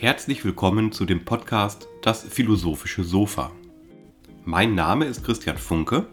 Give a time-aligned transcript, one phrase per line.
[0.00, 3.52] Herzlich willkommen zu dem Podcast Das philosophische Sofa.
[4.46, 6.06] Mein Name ist Christian Funke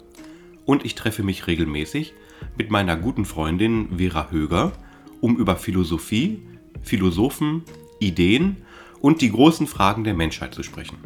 [0.66, 2.14] und ich treffe mich regelmäßig
[2.58, 4.74] mit meiner guten Freundin Vera Höger,
[5.22, 6.42] um über Philosophie,
[6.82, 7.64] Philosophen,
[8.02, 8.58] Ideen
[9.00, 10.98] und die großen Fragen der Menschheit zu sprechen.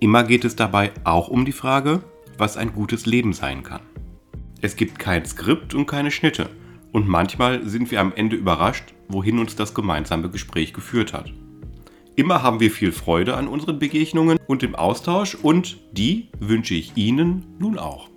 [0.00, 2.02] Immer geht es dabei auch um die Frage,
[2.38, 3.82] was ein gutes Leben sein kann.
[4.62, 6.48] Es gibt kein Skript und keine Schnitte
[6.90, 11.34] und manchmal sind wir am Ende überrascht, wohin uns das gemeinsame Gespräch geführt hat.
[12.18, 16.96] Immer haben wir viel Freude an unseren Begegnungen und dem Austausch und die wünsche ich
[16.96, 18.08] Ihnen nun auch.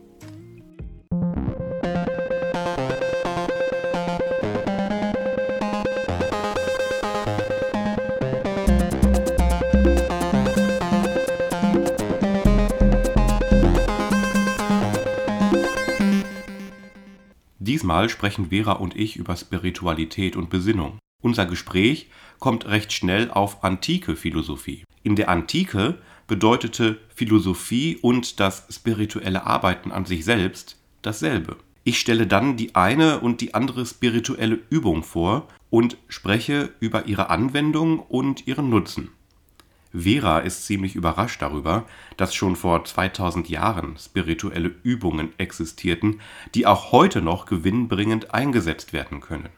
[17.60, 20.98] Diesmal sprechen Vera und ich über Spiritualität und Besinnung.
[21.22, 24.84] Unser Gespräch kommt recht schnell auf antike Philosophie.
[25.04, 31.58] In der Antike bedeutete Philosophie und das spirituelle Arbeiten an sich selbst dasselbe.
[31.84, 37.30] Ich stelle dann die eine und die andere spirituelle Übung vor und spreche über ihre
[37.30, 39.10] Anwendung und ihren Nutzen.
[39.94, 41.86] Vera ist ziemlich überrascht darüber,
[42.18, 46.22] dass schon vor 2000 Jahren spirituelle Übungen existierten,
[46.56, 49.50] die auch heute noch gewinnbringend eingesetzt werden können.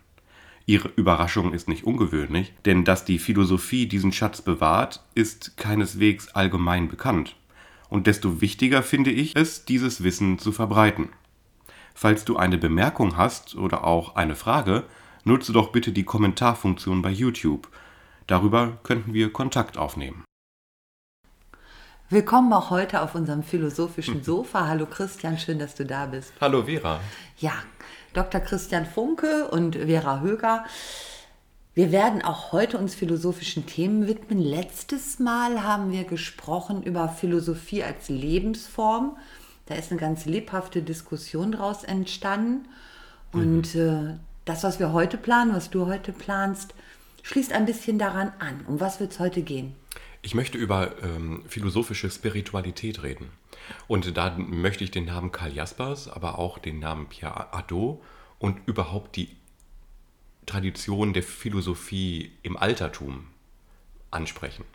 [0.65, 6.87] Ihre Überraschung ist nicht ungewöhnlich, denn dass die Philosophie diesen Schatz bewahrt, ist keineswegs allgemein
[6.87, 7.35] bekannt.
[7.89, 11.09] Und desto wichtiger finde ich es, dieses Wissen zu verbreiten.
[11.93, 14.85] Falls du eine Bemerkung hast oder auch eine Frage,
[15.25, 17.67] nutze doch bitte die Kommentarfunktion bei YouTube.
[18.25, 20.23] Darüber könnten wir Kontakt aufnehmen.
[22.09, 24.67] Willkommen auch heute auf unserem philosophischen Sofa.
[24.67, 26.31] Hallo Christian, schön, dass du da bist.
[26.39, 26.99] Hallo Vera.
[27.37, 27.53] Ja,
[28.13, 28.41] Dr.
[28.41, 30.65] Christian Funke und Vera Höger.
[31.75, 34.37] Wir werden auch heute uns philosophischen Themen widmen.
[34.39, 39.17] Letztes Mal haben wir gesprochen über Philosophie als Lebensform.
[39.65, 42.67] Da ist eine ganz lebhafte Diskussion daraus entstanden.
[43.31, 43.81] Und mhm.
[43.81, 46.75] äh, das, was wir heute planen, was du heute planst,
[47.23, 48.63] schließt ein bisschen daran an.
[48.67, 49.73] Um was wird es heute gehen?
[50.21, 53.29] Ich möchte über ähm, philosophische Spiritualität reden.
[53.87, 58.01] Und da möchte ich den Namen Karl Jaspers, aber auch den Namen Pierre Adot
[58.39, 59.29] und überhaupt die
[60.45, 63.27] Tradition der Philosophie im Altertum
[64.11, 64.65] ansprechen.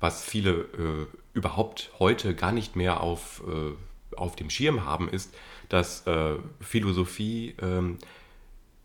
[0.00, 5.34] Was viele äh, überhaupt heute gar nicht mehr auf, äh, auf dem Schirm haben, ist,
[5.68, 7.98] dass äh, Philosophie ähm,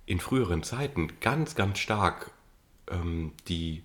[0.06, 2.32] in früheren Zeiten ganz, ganz stark
[2.90, 3.82] ähm, die,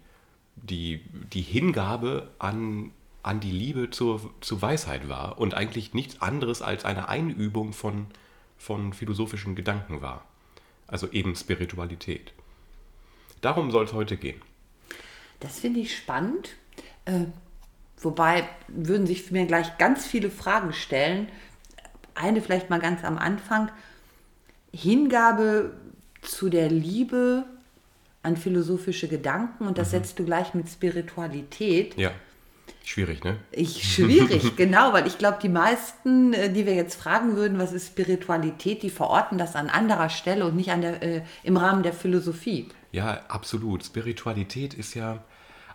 [0.56, 1.00] die,
[1.33, 2.91] die Hingabe an
[3.22, 8.06] an die Liebe zur, zur Weisheit war und eigentlich nichts anderes als eine Einübung von,
[8.56, 10.25] von philosophischen Gedanken war.
[10.86, 12.32] Also eben Spiritualität.
[13.41, 14.41] Darum soll es heute gehen.
[15.38, 16.56] Das finde ich spannend.
[17.04, 17.26] Äh,
[17.98, 21.28] wobei würden sich mir gleich ganz viele Fragen stellen.
[22.14, 23.70] Eine vielleicht mal ganz am Anfang.
[24.72, 25.75] Hingabe
[26.22, 27.44] zu der Liebe
[28.22, 29.91] an philosophische Gedanken und das mhm.
[29.92, 31.97] setzt du gleich mit Spiritualität.
[31.97, 32.12] Ja.
[32.84, 33.38] Schwierig, ne?
[33.52, 37.72] Ich, schwierig, genau, weil ich glaube, die meisten, äh, die wir jetzt fragen würden, was
[37.72, 41.82] ist Spiritualität, die verorten das an anderer Stelle und nicht an der, äh, im Rahmen
[41.82, 42.68] der Philosophie.
[42.92, 43.84] Ja, absolut.
[43.84, 45.22] Spiritualität ist ja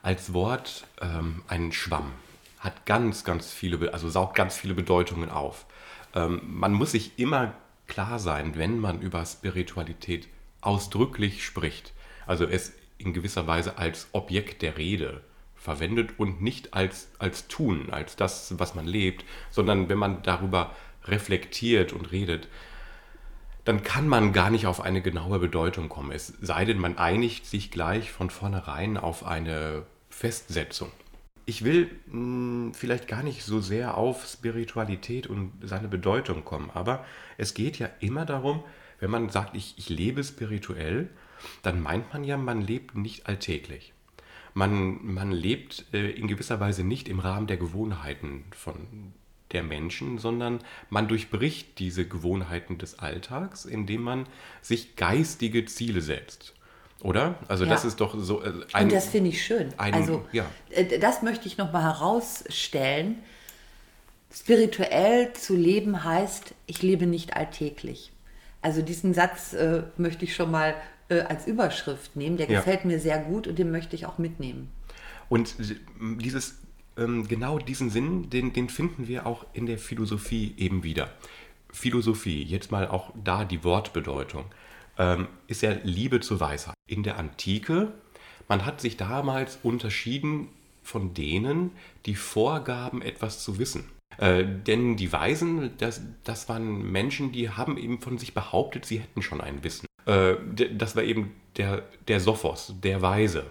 [0.01, 2.11] als Wort ähm, ein Schwamm,
[2.59, 5.65] hat ganz, ganz viele, also saugt ganz viele Bedeutungen auf.
[6.13, 7.53] Ähm, man muss sich immer
[7.87, 10.27] klar sein, wenn man über Spiritualität
[10.61, 11.93] ausdrücklich spricht,
[12.25, 15.21] also es in gewisser Weise als Objekt der Rede
[15.65, 20.73] verwendet und nicht als, als Tun, als das, was man lebt, sondern wenn man darüber
[21.03, 22.47] reflektiert und redet,
[23.65, 26.11] dann kann man gar nicht auf eine genaue Bedeutung kommen.
[26.11, 30.91] Es sei denn, man einigt sich gleich von vornherein auf eine Festsetzung.
[31.47, 36.69] Ich will mh, hm, vielleicht gar nicht so sehr auf Spiritualität und seine Bedeutung kommen,
[36.73, 37.05] aber
[37.37, 38.63] es geht ja immer darum,
[38.99, 41.09] wenn man sagt, ich, ich lebe spirituell,
[41.63, 43.94] dann meint man ja, man lebt nicht alltäglich
[44.55, 49.13] man, man lebt äh, in gewisser Weise nicht im Rahmen der Gewohnheiten von
[49.51, 54.25] der Menschen, sondern man durchbricht diese Gewohnheiten des Alltags, indem man
[54.61, 56.53] sich geistige Ziele setzt.
[57.01, 57.35] Oder?
[57.49, 57.69] Also ja.
[57.69, 58.41] das ist doch so.
[58.41, 59.73] Äh, ein, Und das finde ich schön.
[59.77, 60.45] Ein, also ja.
[60.69, 63.19] Äh, das möchte ich nochmal herausstellen.
[64.33, 68.13] Spirituell zu leben heißt, ich lebe nicht alltäglich.
[68.61, 70.75] Also diesen Satz äh, möchte ich schon mal
[71.09, 72.37] äh, als Überschrift nehmen.
[72.37, 72.59] Der ja.
[72.59, 74.69] gefällt mir sehr gut und den möchte ich auch mitnehmen.
[75.29, 75.55] Und
[75.99, 76.59] dieses,
[76.97, 81.09] ähm, genau diesen Sinn, den, den finden wir auch in der Philosophie eben wieder.
[81.71, 84.45] Philosophie, jetzt mal auch da die Wortbedeutung,
[84.97, 86.75] ähm, ist ja Liebe zur Weisheit.
[86.87, 87.91] In der Antike
[88.47, 90.49] man hat sich damals unterschieden
[90.83, 91.71] von denen,
[92.05, 93.89] die vorgaben, etwas zu wissen.
[94.17, 98.99] Äh, denn die Weisen, das, das waren Menschen, die haben eben von sich behauptet, sie
[98.99, 99.87] hätten schon ein Wissen.
[100.05, 100.35] Äh,
[100.73, 103.45] das war eben der, der Sophos, der Weise.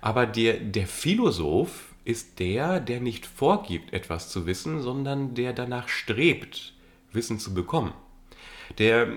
[0.00, 5.88] Aber der, der Philosoph ist der, der nicht vorgibt, etwas zu wissen, sondern der danach
[5.88, 6.74] strebt,
[7.12, 7.92] Wissen zu bekommen.
[8.78, 9.08] Der,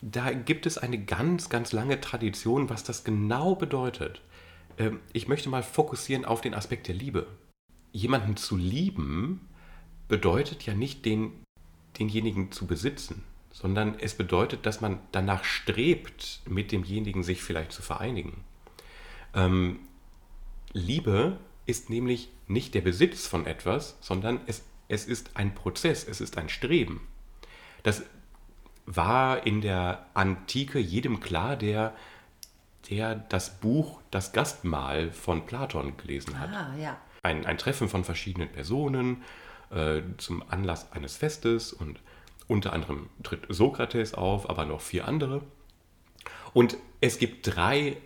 [0.00, 4.22] da gibt es eine ganz, ganz lange Tradition, was das genau bedeutet.
[4.78, 7.26] Ähm, ich möchte mal fokussieren auf den Aspekt der Liebe.
[7.92, 9.48] Jemanden zu lieben
[10.08, 11.32] bedeutet ja nicht, den,
[11.98, 17.82] denjenigen zu besitzen, sondern es bedeutet, dass man danach strebt, mit demjenigen sich vielleicht zu
[17.82, 18.44] vereinigen.
[19.34, 19.80] Ähm,
[20.72, 26.20] Liebe ist nämlich nicht der Besitz von etwas, sondern es, es ist ein Prozess, es
[26.20, 27.06] ist ein Streben.
[27.82, 28.02] Das
[28.86, 31.94] war in der Antike jedem klar, der,
[32.90, 36.50] der das Buch Das Gastmahl von Platon gelesen hat.
[36.50, 36.96] Ah, ja.
[37.22, 39.22] Ein, ein Treffen von verschiedenen Personen
[39.70, 42.00] äh, zum Anlass eines Festes und
[42.48, 45.42] unter anderem tritt Sokrates auf, aber noch vier andere.
[46.54, 47.98] Und es gibt drei,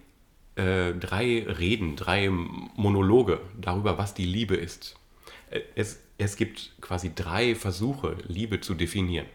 [0.56, 4.96] äh, drei Reden, drei Monologe darüber, was die Liebe ist.
[5.50, 9.26] Äh, es, es gibt quasi drei Versuche, Liebe zu definieren.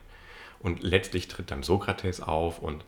[0.59, 2.83] Und letztlich tritt dann Sokrates auf und,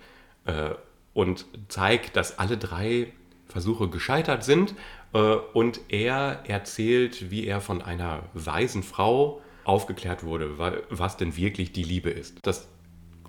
[0.45, 0.71] äh,
[1.13, 3.13] und zeigt, dass alle drei
[3.47, 4.75] Versuche gescheitert sind.
[5.13, 5.17] Äh,
[5.53, 10.57] und er erzählt, wie er von einer weisen Frau aufgeklärt wurde,
[10.89, 12.37] was denn wirklich die Liebe ist.
[12.41, 12.67] Das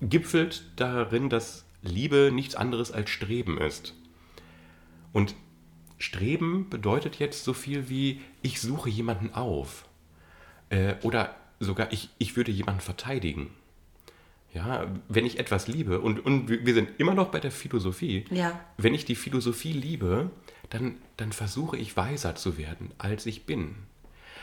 [0.01, 3.95] gipfelt darin, dass Liebe nichts anderes als Streben ist.
[5.13, 5.35] Und
[5.99, 9.85] Streben bedeutet jetzt so viel wie, ich suche jemanden auf.
[10.71, 13.51] Äh, oder sogar, ich, ich würde jemanden verteidigen.
[14.53, 18.59] Ja, wenn ich etwas liebe, und, und wir sind immer noch bei der Philosophie, Ja.
[18.79, 20.31] wenn ich die Philosophie liebe,
[20.71, 23.77] dann, dann versuche ich weiser zu werden, als ich bin.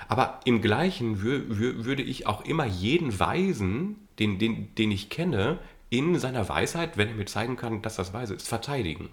[0.07, 5.09] Aber im Gleichen wür, wür, würde ich auch immer jeden Weisen, den, den, den ich
[5.09, 5.59] kenne,
[5.89, 9.09] in seiner Weisheit, wenn er mir zeigen kann, dass das weise ist, verteidigen.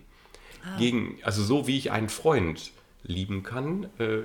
[0.78, 4.22] Gegen, also so wie ich einen Freund lieben kann, äh,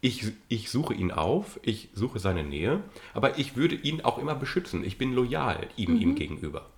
[0.00, 2.80] ich, ich suche ihn auf, ich suche seine Nähe,
[3.14, 4.82] aber ich würde ihn auch immer beschützen.
[4.84, 6.68] Ich bin loyal ihm, ihm gegenüber.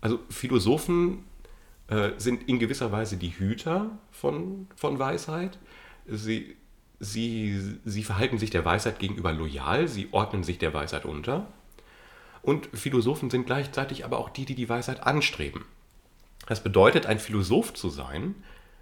[0.00, 1.24] Also Philosophen
[1.88, 5.58] äh, sind in gewisser Weise die Hüter von, von Weisheit.
[6.06, 6.56] Sie,
[7.00, 11.48] sie, sie verhalten sich der Weisheit gegenüber loyal, sie ordnen sich der Weisheit unter.
[12.42, 15.64] Und Philosophen sind gleichzeitig aber auch die, die die Weisheit anstreben.
[16.46, 18.34] Das bedeutet, ein Philosoph zu sein,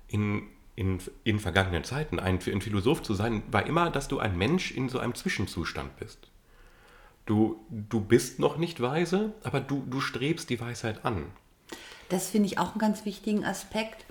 [0.09, 0.43] in,
[0.75, 4.71] in, in vergangenen Zeiten, ein, ein Philosoph zu sein, war immer, dass du ein Mensch
[4.73, 6.29] in so einem Zwischenzustand bist.
[7.27, 11.27] Du, du bist noch nicht weise, aber du, du strebst die Weisheit an.
[12.09, 14.07] Das finde ich auch einen ganz wichtigen Aspekt,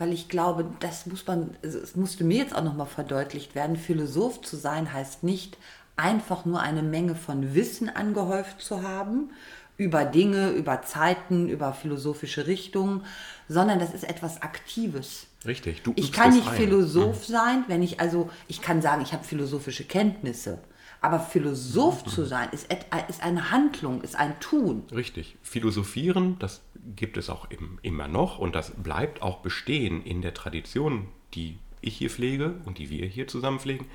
[0.00, 3.76] weil ich glaube, das muss man, also es musste mir jetzt auch nochmal verdeutlicht werden,
[3.76, 5.58] Philosoph zu sein heißt nicht
[5.94, 9.30] einfach nur eine Menge von Wissen angehäuft zu haben
[9.76, 13.04] über Dinge, über Zeiten, über philosophische Richtungen,
[13.46, 15.26] sondern das ist etwas Aktives.
[15.44, 16.56] Richtig, du Ich kann nicht ein.
[16.56, 20.60] Philosoph sein, wenn ich also, ich kann sagen, ich habe philosophische Kenntnisse.
[21.02, 22.68] Aber Philosoph zu sein ist,
[23.08, 24.84] ist eine Handlung, ist ein Tun.
[24.94, 25.36] Richtig.
[25.42, 26.60] Philosophieren, das
[26.96, 31.58] gibt es auch im, immer noch und das bleibt auch bestehen in der Tradition, die
[31.80, 33.86] ich hier pflege und die wir hier zusammen pflegen.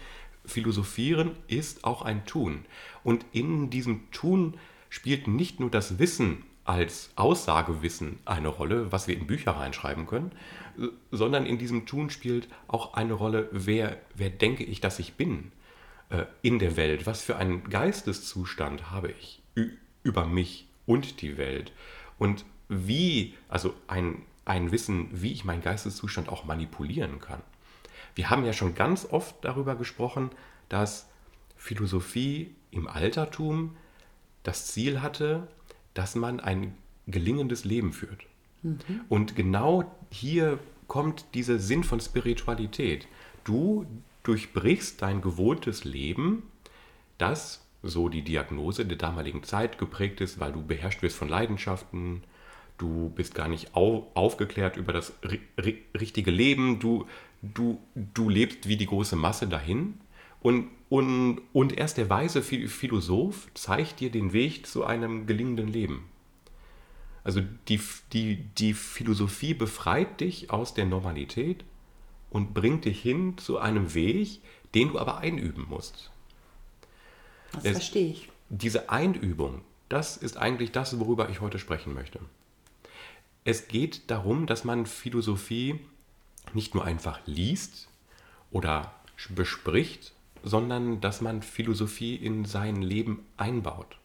[0.46, 2.66] Philosophieren ist auch ein Tun.
[3.04, 4.56] Und in diesem Tun
[4.90, 10.31] spielt nicht nur das Wissen als Aussagewissen eine Rolle, was wir in Bücher reinschreiben können,
[11.12, 15.52] sondern in diesem Tun spielt auch eine Rolle, wer, wer denke ich, dass ich bin
[16.09, 17.06] äh, in der Welt?
[17.06, 19.42] Was für einen Geisteszustand habe ich
[20.04, 21.71] über mich und die Welt?
[22.18, 27.42] Und wie, also ein, ein Wissen, wie ich meinen Geisteszustand auch manipulieren kann.
[28.16, 30.31] Wir haben ja schon ganz oft darüber gesprochen,
[30.69, 31.07] dass
[31.57, 33.76] Philosophie im Altertum
[34.44, 35.48] das Ziel hatte,
[35.94, 36.76] dass man ein
[37.07, 38.26] gelingendes Leben führt.
[39.10, 43.07] Und genau hier kommt dieser Sinn von Spiritualität.
[43.44, 43.86] Du
[44.24, 46.44] durchbrichst dein gewohntes Leben,
[47.18, 52.24] das, so die Diagnose der damaligen Zeit, geprägt ist, weil du beherrscht wirst von Leidenschaften,
[52.78, 57.06] du bist gar nicht au aufgeklärt über das ri ri richtige Leben, du,
[57.42, 60.00] du, du lebst wie die große Masse dahin.
[60.42, 65.68] Und, und, und erst der weise Phi- Philosoph zeigt dir den Weg zu einem gelingenden
[65.68, 66.10] Leben.
[67.24, 67.80] Also die,
[68.14, 71.64] die, die Philosophie befreit dich aus der Normalität
[72.30, 74.42] und bringt dich hin zu einem Weg,
[74.76, 76.12] den du aber einüben musst.
[77.54, 78.30] Das Es- verstehe ich.
[78.50, 82.20] Diese Einübung, das ist eigentlich das, worüber ich heute sprechen möchte.
[83.47, 85.80] Es geht darum, dass man Philosophie
[86.54, 87.87] nicht nur einfach liest
[88.49, 88.92] oder
[89.30, 93.97] bespricht, sondern dass man Philosophie in sein Leben einbaut.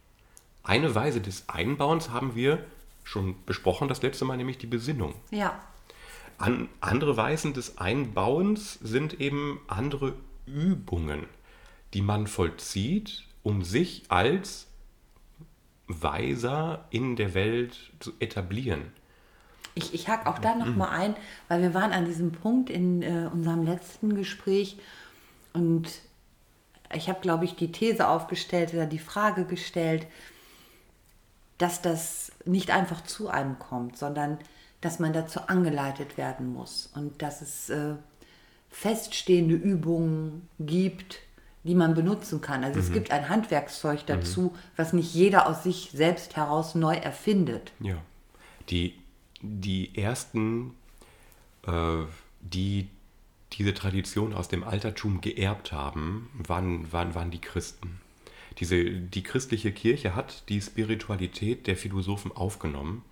[0.62, 2.64] Eine Weise des Einbauens haben wir
[3.02, 5.14] schon besprochen das letzte Mal, nämlich die Besinnung.
[5.30, 5.59] Ja.
[6.37, 11.25] An, andere Weisen des Einbauens sind eben andere Übungen,
[11.94, 14.66] die man vollzieht, um sich als
[15.87, 18.92] Weiser in der Welt zu etablieren.
[19.75, 21.17] Ich, ich hake auch da nochmal ein,
[21.49, 24.79] weil wir waren an diesem Punkt in äh, unserem letzten Gespräch
[25.53, 25.89] und
[26.93, 30.07] ich habe, glaube ich, die These aufgestellt oder die Frage gestellt,
[31.59, 34.39] dass das nicht einfach zu einem kommt, sondern
[34.81, 37.95] dass man dazu angeleitet werden muss und dass es äh,
[38.71, 41.19] feststehende Übungen gibt,
[41.65, 42.65] die man benutzen kann.
[42.65, 47.73] Also es gibt ein Handwerkszeug dazu, was nicht jeder aus sich selbst heraus neu erfindet.
[47.81, 47.97] Ja.
[48.71, 48.99] Die,
[49.40, 50.75] die ersten,
[51.66, 52.04] äh,
[52.40, 52.88] die
[53.52, 58.00] diese Tradition aus dem Altertum geerbt haben, waren, waren, waren die Christen.
[58.59, 63.04] Diese, die christliche Kirche hat die Spiritualität der Philosophen aufgenommen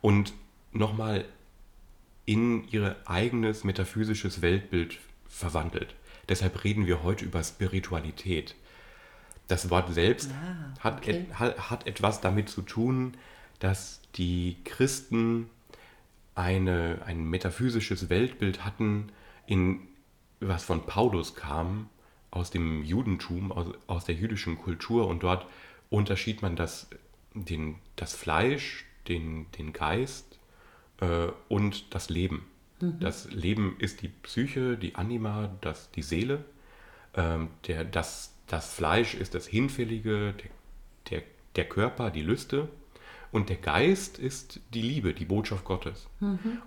[0.00, 0.32] und
[0.72, 1.24] nochmal
[2.26, 5.94] in ihr eigenes metaphysisches Weltbild verwandelt.
[6.28, 8.54] Deshalb reden wir heute über Spiritualität.
[9.48, 10.30] Das Wort selbst
[10.82, 11.26] Ah, okay.
[11.34, 13.14] hat, hat etwas damit zu tun,
[13.58, 15.50] dass die Christen
[16.34, 19.12] eine, ein metaphysisches Weltbild hatten,
[19.46, 19.80] in,
[20.40, 21.88] was von Paulus kam,
[22.30, 25.06] aus dem Judentum, aus, aus der jüdischen Kultur.
[25.06, 25.46] Und dort
[25.90, 26.88] unterschied man das,
[27.34, 30.38] den, das Fleisch, den, den Geist
[31.00, 32.46] äh, und das Leben.
[32.80, 36.44] Das Leben ist die Psyche, die Anima, das, die Seele.
[37.14, 40.50] Ähm, der, das, das Fleisch ist das Hinfällige, der,
[41.10, 41.22] der,
[41.56, 42.68] der Körper, die Lüste.
[43.34, 46.06] Und der Geist ist die Liebe, die Botschaft Gottes.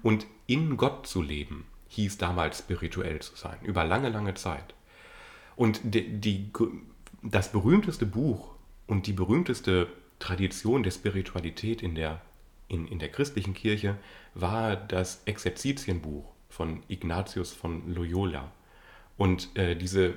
[0.03, 4.73] Und in Gott zu leben, hieß damals spirituell zu sein, über lange, lange Zeit.
[5.55, 6.51] Und die, die,
[7.23, 8.53] das berühmteste Buch
[8.85, 9.87] und die berühmteste
[10.19, 12.21] Tradition der Spiritualität in der,
[12.67, 13.95] in, in der christlichen Kirche
[14.33, 18.51] war das Exerzitienbuch von Ignatius von Loyola.
[19.15, 20.15] Und äh, diese,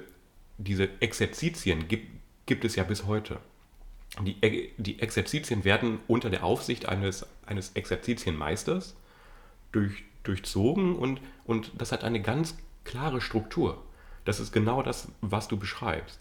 [0.58, 2.08] diese Exerzitien gibt,
[2.46, 3.38] gibt es ja bis heute.
[4.18, 8.96] Die, die Exerzitien werden unter der Aufsicht eines, eines Exerzitienmeisters
[9.72, 13.82] durch, durchzogen und, und das hat eine ganz klare Struktur.
[14.24, 16.18] Das ist genau das, was du beschreibst.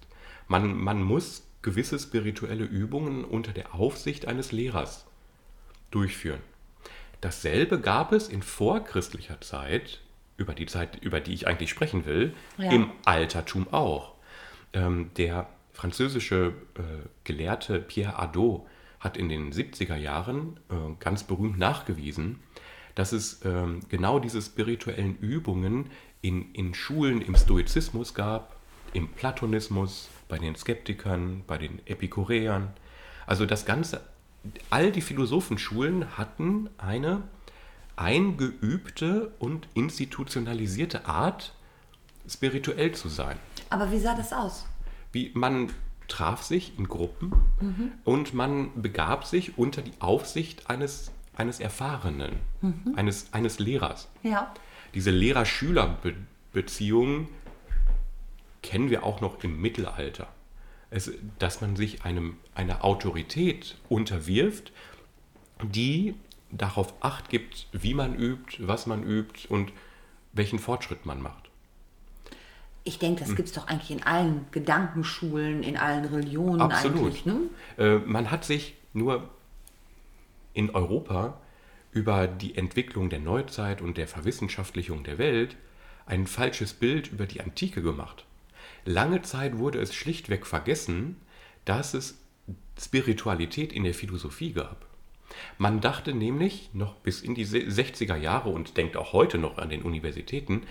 [0.48, 5.06] Man, man muss gewisse spirituelle Übungen unter der Aufsicht eines Lehrers
[5.92, 6.42] durchführen.
[7.22, 10.00] Dasselbe gab es in vorchristlicher Zeit,
[10.38, 12.72] über die Zeit, über die ich eigentlich sprechen will, Ja.
[12.72, 14.14] im Altertum auch.
[14.72, 16.82] Ähm, der französische äh,
[17.24, 18.66] Gelehrte Pierre Hadot
[19.00, 22.42] hat in den 70er Jahren äh, ganz berühmt nachgewiesen,
[22.96, 25.90] dass es ähm, genau diese spirituellen Übungen
[26.22, 28.58] in, in Schulen im Stoizismus gab,
[28.92, 32.74] im Platonismus, bei den Skeptikern, bei den Epikureern.
[33.26, 34.02] Also das Ganze,
[34.70, 37.24] all die Philosophenschulen hatten eine
[37.96, 41.54] eingeübte und institutionalisierte Art,
[42.28, 43.38] spirituell zu sein.
[43.70, 44.66] Aber wie sah das aus?
[45.12, 45.72] Wie man
[46.08, 47.34] traf sich in Gruppen
[48.04, 52.38] und man begab sich unter die Aufsicht eines, eines Erfahrenen,
[52.96, 54.08] eines, eines Lehrers.
[54.24, 54.54] Ja.
[54.94, 57.28] Diese Lehrer-Schüler-Beziehung
[58.62, 60.28] kennen wir auch noch im Mittelalter.
[60.90, 64.72] Es, dass man sich einem, einer Autorität unterwirft,
[65.64, 66.16] die
[66.52, 69.72] darauf acht gibt, wie man übt, was man übt und
[70.34, 71.49] welchen Fortschritt man macht.
[72.84, 76.98] Ich denke, das gibt es doch eigentlich in allen Gedankenschulen, in allen Religionen Absolut.
[77.00, 77.26] eigentlich.
[77.26, 77.42] Ne?
[77.78, 79.30] Äh, man hat sich nur
[80.54, 81.40] in Europa
[81.92, 85.56] über die Entwicklung der Neuzeit und der Verwissenschaftlichung der Welt
[86.06, 88.26] ein falsches Bild über die Antike gemacht.
[88.86, 91.18] Lange Zeit wurde es schlichtweg vergessen,
[91.66, 92.18] dass es
[92.80, 94.86] Spiritualität in der Philosophie gab.
[95.58, 99.58] Man dachte nämlich noch bis in die se- 60er Jahre und denkt auch heute noch
[99.60, 100.64] an den Universitäten,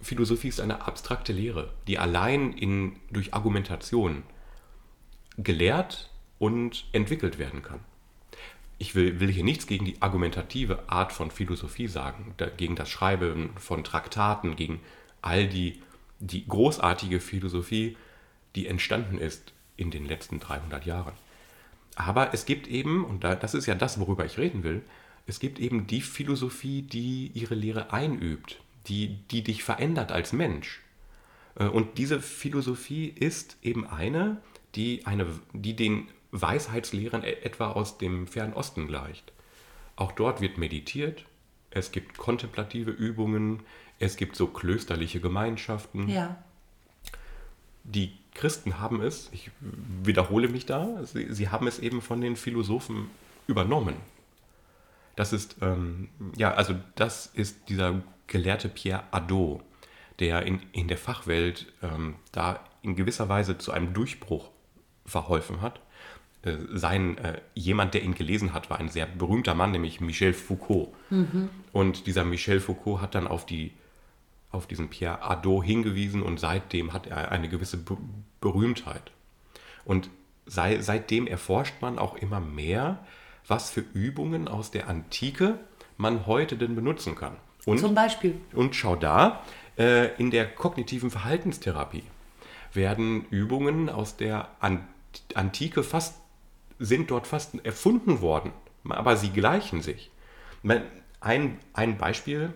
[0.00, 4.22] Philosophie ist eine abstrakte Lehre, die allein in, durch Argumentation
[5.36, 7.80] gelehrt und entwickelt werden kann.
[8.78, 13.50] Ich will, will hier nichts gegen die argumentative Art von Philosophie sagen, gegen das Schreiben
[13.56, 14.80] von Traktaten, gegen
[15.20, 15.82] all die,
[16.20, 17.96] die großartige Philosophie,
[18.54, 21.14] die entstanden ist in den letzten 300 Jahren.
[21.96, 24.82] Aber es gibt eben, und da, das ist ja das, worüber ich reden will,
[25.26, 30.80] es gibt eben die Philosophie, die ihre Lehre einübt, die, die dich verändert als Mensch.
[31.56, 34.38] Äh, Und diese Philosophie ist eben eine,
[34.74, 39.32] die, eine, die den Weisheitslehren e- etwa aus dem Fernen Osten gleicht.
[39.96, 41.24] Auch dort wird meditiert,
[41.70, 43.60] es gibt kontemplative Übungen,
[43.98, 46.08] es gibt so klösterliche Gemeinschaften.
[46.08, 46.42] Ja.
[47.84, 49.50] Die Christen haben es, ich
[50.04, 53.10] wiederhole mich da, sie, sie haben es eben von den Philosophen
[53.48, 53.96] übernommen.
[55.16, 59.62] Das ist, ähm, ja, also das ist dieser Gelehrte Pierre Adot,
[60.20, 64.50] der in, in der Fachwelt ähm, da in gewisser Weise zu einem Durchbruch
[65.04, 65.80] verholfen hat.
[66.42, 70.32] Äh, sein, äh, jemand, der ihn gelesen hat, war ein sehr berühmter Mann, nämlich Michel
[70.32, 70.90] Foucault.
[71.72, 73.72] Und dieser Michel Foucault hat dann auf, die,
[74.50, 77.96] auf diesen Pierre Adot hingewiesen und seitdem hat er eine gewisse Be
[78.40, 79.10] Berühmtheit.
[79.84, 80.10] Und
[80.46, 83.04] sei, seitdem erforscht man auch immer mehr,
[83.48, 85.58] was für Übungen aus der Antike
[85.96, 87.36] man heute denn benutzen kann.
[87.68, 88.40] Und, Zum Beispiel.
[88.54, 89.44] und schau da,
[89.76, 92.04] äh, in der kognitiven Verhaltenstherapie
[92.72, 94.86] werden Übungen aus der An
[95.34, 96.16] Antike fast,
[96.78, 98.52] sind dort fast erfunden worden,
[98.88, 100.10] aber sie gleichen sich.
[101.20, 102.54] Ein, ein Beispiel,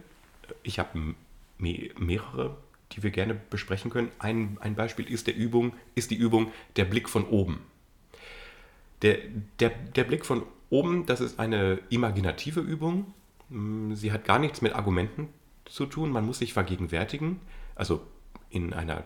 [0.62, 1.14] ich habe
[1.59, 2.57] me mehrere,
[2.92, 4.11] die wir gerne besprechen können.
[4.19, 7.61] Ein, ein Beispiel ist, der Übung, ist die Übung der Blick von oben.
[9.02, 9.19] Der,
[9.61, 13.12] der, der Blick von oben, das ist eine imaginative Übung.
[13.52, 15.28] Mm, Sie hat gar nichts mit Argumenten
[15.64, 16.11] zu tun.
[16.11, 17.40] Man muss sich vergegenwärtigen,
[17.75, 18.06] also
[18.50, 19.04] in einer,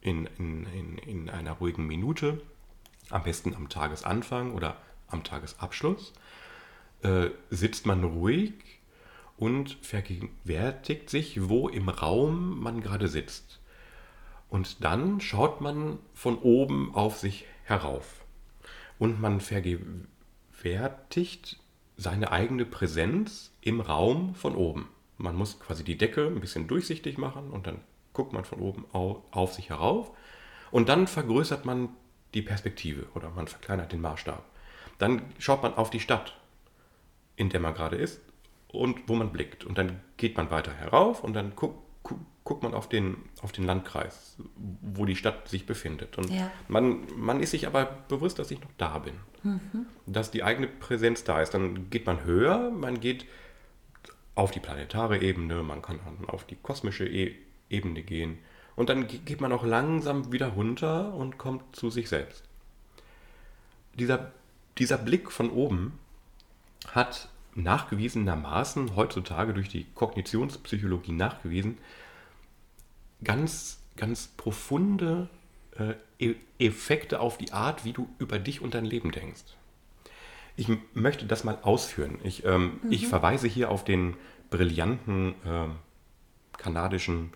[0.00, 2.40] in, in, in, in einer ruhigen Minute,
[3.10, 4.76] am besten am Tagesanfang oder
[5.08, 6.12] am Tagesabschluss,
[7.02, 8.54] äh, sitzt man ruhig
[9.36, 13.60] und vergegenwärtigt sich, wo im Raum man gerade sitzt.
[14.48, 18.24] Und dann schaut man von oben auf sich herauf.
[18.98, 21.58] Und man vergegenwärtigt
[21.96, 24.88] seine eigene Präsenz im Raum von oben.
[25.16, 27.80] Man muss quasi die Decke ein bisschen durchsichtig machen und dann
[28.12, 30.10] guckt man von oben au- auf sich herauf.
[30.70, 31.90] Und dann vergrößert man
[32.34, 34.44] die Perspektive oder man verkleinert den Maßstab.
[34.98, 36.36] Dann schaut man auf die Stadt,
[37.36, 38.20] in der man gerade ist
[38.68, 39.64] und wo man blickt.
[39.64, 41.78] Und dann geht man weiter herauf und dann guckt,
[42.44, 44.36] guckt, man auf den, auf den Landkreis,
[44.82, 46.18] wo die Stadt sich befindet.
[46.18, 46.50] Und Ja.
[46.68, 49.14] man, man ist sich aber bewusst, dass ich noch da bin.
[50.06, 51.54] Dass die eigene Präsenz da ist.
[51.54, 53.26] Dann geht man höher, man geht
[54.34, 57.34] auf die planetare Ebene, man kann auf die kosmische e
[57.70, 58.38] Ebene gehen.
[58.76, 62.44] Und dann ge- geht man auch langsam wieder runter und kommt zu sich selbst.
[63.98, 64.32] Dieser,
[64.78, 65.98] dieser Blick von oben
[66.88, 71.78] hat nachgewiesenermaßen heutzutage durch die Kognitionspsychologie nachgewiesen,
[73.24, 75.28] ganz, ganz profunde
[75.78, 79.42] äh, E- Effekte auf die Art, wie du über dich und dein Leben denkst.
[80.56, 82.18] Ich möchte das mal ausführen.
[82.22, 84.14] Ich, ähm, ich verweise hier auf den
[84.50, 85.72] brillanten ähm,
[86.56, 87.32] kanadischen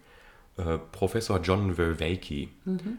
[0.57, 2.49] äh, Professor John Vervaeke.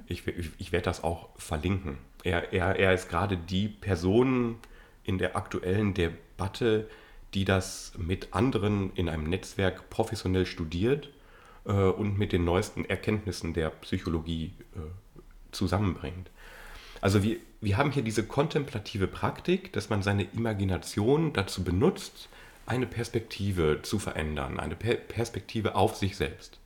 [0.08, 1.97] Ich, we- ich, ich werde das auch verlinken.
[2.23, 4.58] Er, er, er ist gerade die Person
[5.06, 6.89] in der aktuellen Debatte,
[7.34, 11.10] die das mit anderen in einem Netzwerk professionell studiert
[11.65, 14.80] äh, und mit den neuesten Erkenntnissen der Psychologie äh,
[15.52, 16.30] zusammenbringt.
[17.02, 22.30] Also wir, wir haben hier diese kontemplative Praktik, dass man seine Imagination dazu benutzt,
[22.65, 26.60] eine Perspektive zu verändern, eine per Perspektive auf sich selbst.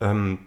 [0.00, 0.38] Ähm,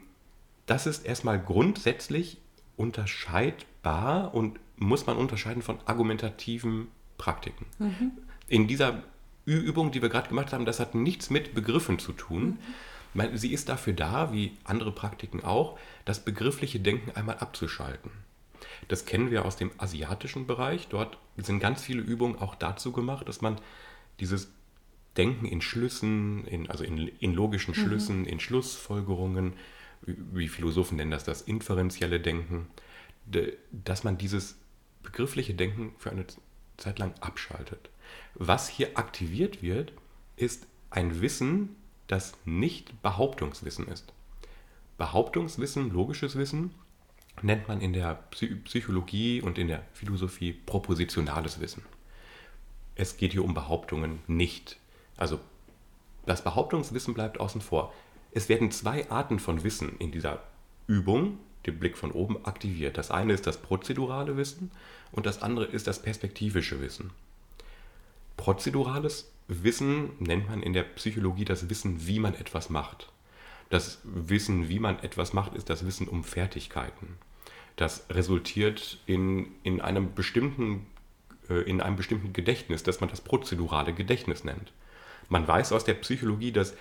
[0.68, 2.38] das ist erstmal grundsätzlich
[2.78, 7.66] unterscheidbar und muss man unterscheiden von argumentativen Praktiken.
[8.48, 9.04] In dieser
[9.46, 12.46] Übung, die wir gerade gemacht haben, das hat nichts mit Begriffen zu tun.
[12.46, 12.58] Man-
[13.34, 18.12] Sie ist dafür da, wie andere Praktiken auch, das begriffliche Denken einmal abzuschalten.
[18.88, 20.88] Das kennen wir aus dem asiatischen Bereich.
[20.90, 23.60] Dort sind ganz viele Übungen auch dazu gemacht, dass man
[24.20, 24.52] dieses
[25.18, 29.54] Denken in Schlüssen, in, also in, in logischen Schlüssen, in Schlussfolgerungen,
[30.02, 32.68] wie, Philosophen nennen das das inferenzielle Denken,
[33.26, 34.58] de, dass man dieses
[35.04, 36.26] begriffliche Denken für eine
[36.78, 37.90] Zeit lang abschaltet.
[38.36, 39.94] Was hier aktiviert wird,
[40.36, 41.76] ist ein Wissen,
[42.10, 44.12] das nicht Behauptungswissen ist.
[44.98, 46.74] Behauptungswissen, logisches Wissen,
[47.42, 51.84] nennt man in der Psy Psychologie und in der Philosophie propositionales Wissen.
[52.96, 54.78] Es geht hier um Behauptungen nicht.
[55.16, 55.40] Also
[56.26, 57.94] das Behauptungswissen bleibt außen vor.
[58.32, 60.44] Es werden zwei Arten von Wissen in dieser
[60.88, 62.98] Übung, dem Blick von oben, aktiviert.
[62.98, 64.72] Das eine ist das prozedurale Wissen
[65.12, 67.12] und das andere ist das perspektivische Wissen.
[68.40, 73.12] Prozedurales Wissen nennt man in der Psychologie das Wissen, wie man etwas macht.
[73.70, 77.18] Das Wissen, wie man etwas macht, ist das Wissen um Fertigkeiten.
[77.76, 80.88] Das resultiert in, in, einem bestimmten,
[81.50, 84.72] äh, in einem bestimmten Gedächtnis, das man das prozedurale Gedächtnis nennt.
[85.28, 86.78] Man weiß aus der Psychologie, dass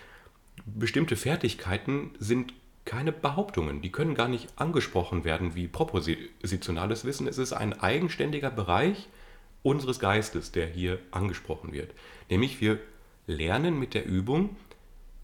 [0.65, 3.83] bestimmte Fertigkeiten sind keine Behauptungen.
[3.83, 7.27] Die können gar nicht angesprochen werden wie propositionales Wissen.
[7.27, 9.09] Es ist ein eigenständiger Bereich
[9.63, 11.93] unseres Geistes, der hier angesprochen wird.
[12.31, 12.79] Nämlich wir
[13.27, 14.57] lernen mit der Übung,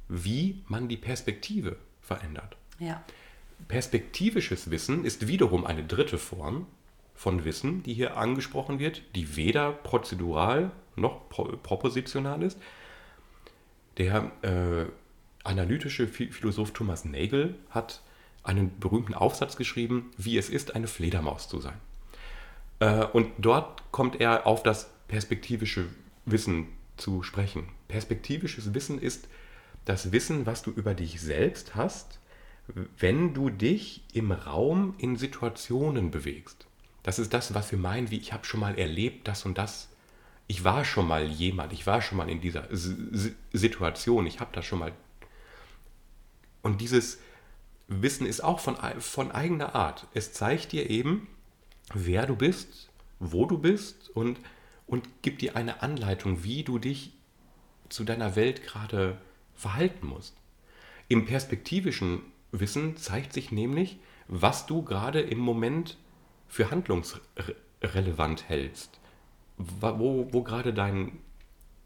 [0.08, 2.56] wie man die Perspektive verändert.
[2.78, 3.02] Ja.
[3.68, 6.66] Perspektivisches Wissen ist wiederum eine dritte Form
[7.14, 12.58] von Wissen, die hier angesprochen wird, die weder prozedural noch pro propositional ist.
[13.96, 14.86] Der äh,
[15.44, 18.02] analytische Philosoph Thomas Nagel hat
[18.42, 21.78] einen berühmten Aufsatz geschrieben, wie es ist, eine Fledermaus zu sein.
[22.84, 25.86] Äh, und dort kommt er auf das perspektivische
[26.26, 27.68] Wissen zu sprechen.
[27.88, 29.28] Perspektivisches Wissen ist
[29.86, 32.20] das Wissen, was du über dich selbst hast,
[32.98, 36.66] wenn du dich im Raum in Situationen bewegst.
[37.02, 39.88] Das ist das, was wir meinen, wie ich habe schon mal erlebt, das und das.
[40.46, 42.90] Ich war schon mal jemand, ich war schon mal in dieser S
[43.52, 44.92] Situation, ich habe das schon mal.
[46.62, 47.18] Und dieses
[47.88, 50.06] Wissen ist auch von, von eigener Art.
[50.14, 51.28] Es zeigt dir eben,
[51.92, 54.38] wer du bist, wo du bist und,
[54.86, 57.12] und gibt dir eine Anleitung, wie du dich
[57.88, 59.18] zu deiner Welt gerade
[59.54, 60.36] verhalten musst.
[61.08, 65.98] Im perspektivischen Wissen zeigt sich nämlich, was du gerade im Moment
[66.48, 69.00] für handlungsrelevant hältst,
[69.56, 71.18] wo, wo gerade dein,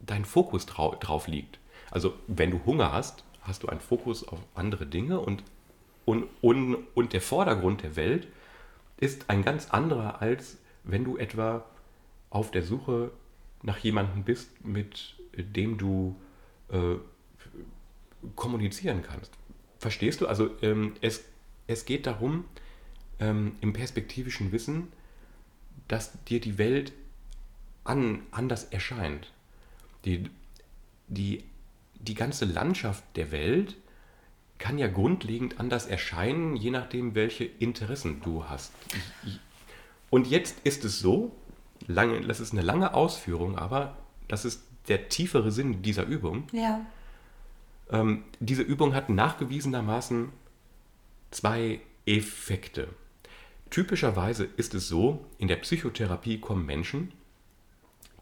[0.00, 1.58] dein Fokus drau drauf liegt.
[1.90, 5.42] Also wenn du Hunger hast, hast du einen Fokus auf andere Dinge und,
[6.04, 8.28] und, und, und der Vordergrund der Welt
[8.98, 11.64] ist ein ganz anderer, als wenn du etwa
[12.30, 13.10] auf der Suche
[13.62, 16.16] nach jemandem bist, mit dem du
[16.70, 16.96] äh,
[18.36, 19.32] kommunizieren kannst.
[19.78, 20.26] Verstehst du?
[20.26, 21.24] Also ähm, es,
[21.66, 22.44] es geht darum,
[23.20, 24.92] ähm, im perspektivischen Wissen,
[25.86, 26.92] dass dir die Welt
[27.84, 29.32] an, anders erscheint.
[30.04, 30.28] Die,
[31.06, 31.44] die,
[31.94, 33.76] die ganze Landschaft der Welt
[34.58, 38.72] kann ja grundlegend anders erscheinen, je nachdem, welche Interessen du hast.
[40.10, 41.36] Und jetzt ist es so,
[41.86, 46.46] lange, das ist eine lange Ausführung, aber das ist der tiefere Sinn dieser Übung.
[46.52, 46.84] Ja.
[47.90, 50.30] Ähm, diese Übung hat nachgewiesenermaßen
[51.30, 52.88] zwei Effekte.
[53.70, 57.12] Typischerweise ist es so, in der Psychotherapie kommen Menschen,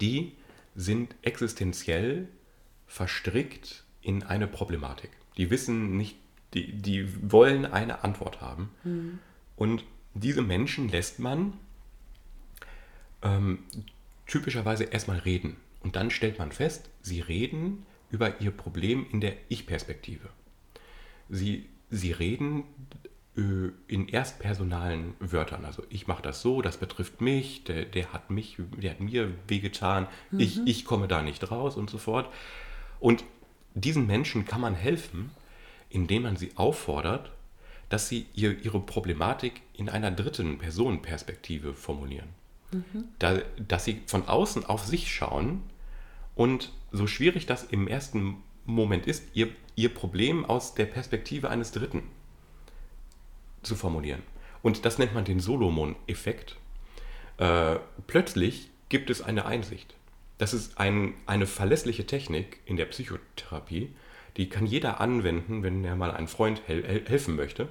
[0.01, 0.33] die
[0.75, 2.29] sind existenziell
[2.87, 5.11] verstrickt in eine Problematik.
[5.37, 6.17] Die wissen nicht,
[6.57, 8.71] die, die wollen eine Antwort haben.
[8.85, 9.19] Mhm.
[9.57, 11.55] Und diese Menschen lässt man
[13.23, 13.59] ähm,
[14.27, 15.57] typischerweise erstmal reden.
[15.83, 20.29] Und dann stellt man fest, sie reden über ihr Problem in der Ich-Perspektive.
[21.29, 22.65] Sie, sie reden
[23.37, 25.65] äh, in erstpersonalen Wörtern.
[25.65, 29.33] Also ich mache das so, das betrifft mich, der, der hat mich, der hat mir
[29.49, 30.41] wehgetan, mhm.
[30.41, 32.33] ich, ich komme da nicht raus und so fort.
[33.01, 33.25] Und
[33.75, 35.31] diesen Menschen kann man helfen,
[35.97, 37.33] indem man sie auffordert,
[37.89, 42.29] dass sie ihr, ihre Problematik in einer dritten Personenperspektive formulieren.
[42.71, 43.05] Mhm.
[43.19, 45.63] Da, dass sie von außen auf sich schauen
[46.35, 51.73] und so schwierig das im ersten Moment ist, ihr, ihr Problem aus der Perspektive eines
[51.73, 52.03] Dritten
[53.63, 54.23] zu formulieren.
[54.63, 56.57] Und das nennt man den Solomon-Effekt.
[57.39, 59.95] Äh, plötzlich gibt es eine Einsicht.
[60.37, 63.95] Das ist ein, eine verlässliche Technik in der Psychotherapie,
[64.37, 67.69] die kann jeder anwenden, wenn er mal einem Freund hel helfen möchte.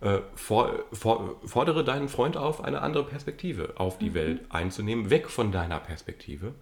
[0.00, 4.14] Äh, for, for, fordere deinen Freund auf, eine andere Perspektive auf die mhm.
[4.14, 6.54] Welt einzunehmen, weg von deiner Perspektive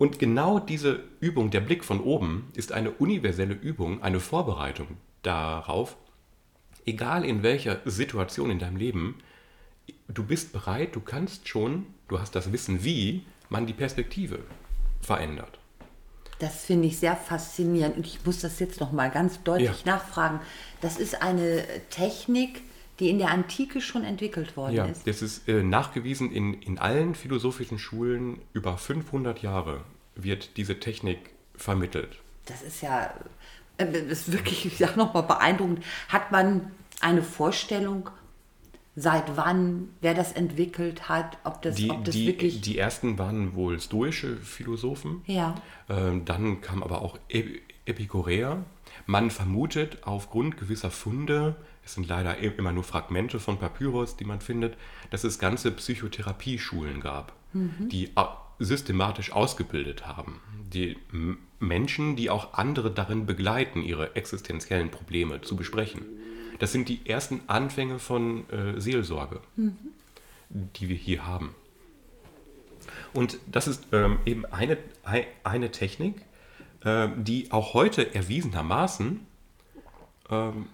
[0.00, 5.98] und genau diese Übung, der Blick von oben, ist eine universelle Übung, eine Vorbereitung darauf,
[6.86, 9.16] egal in welcher Situation in deinem Leben,
[10.08, 14.38] du bist bereit, du kannst schon, du hast das Wissen, wie man die Perspektive
[15.02, 15.59] verändert.
[16.40, 19.94] Das finde ich sehr faszinierend und ich muss das jetzt noch mal ganz deutlich ja.
[19.94, 20.40] nachfragen.
[20.80, 22.62] Das ist eine Technik,
[22.98, 25.06] die in der Antike schon entwickelt worden ja, ist.
[25.06, 29.84] Das ist äh, nachgewiesen in, in allen philosophischen Schulen über 500 Jahre
[30.16, 31.18] wird diese Technik
[31.54, 32.18] vermittelt.
[32.46, 33.14] Das ist ja
[33.80, 35.84] äh, das ist wirklich, ich sage nochmal, beeindruckend.
[36.08, 38.10] Hat man eine Vorstellung,
[38.96, 42.60] seit wann, wer das entwickelt hat, ob das, die, ob das die, wirklich...
[42.60, 45.22] Die ersten waren wohl stoische Philosophen.
[45.26, 45.54] Ja.
[45.88, 47.18] Ähm, dann kam aber auch
[47.86, 48.64] Epikureer.
[49.06, 54.40] Man vermutet aufgrund gewisser Funde, es sind leider immer nur Fragmente von Papyrus, die man
[54.40, 54.76] findet,
[55.10, 57.88] dass es ganze Psychotherapieschulen gab, mhm.
[57.88, 58.10] die
[58.58, 60.40] systematisch ausgebildet haben.
[60.72, 60.96] Die
[61.58, 66.02] Menschen, die auch andere darin begleiten, ihre existenziellen Probleme zu besprechen.
[66.60, 69.76] Das sind die ersten Anfänge von äh, Seelsorge, mhm.
[70.50, 71.54] die wir hier haben.
[73.12, 74.78] Und das ist ähm, eben eine,
[75.42, 76.22] eine Technik,
[76.84, 79.26] äh, die auch heute erwiesenermaßen
[80.30, 80.66] ähm,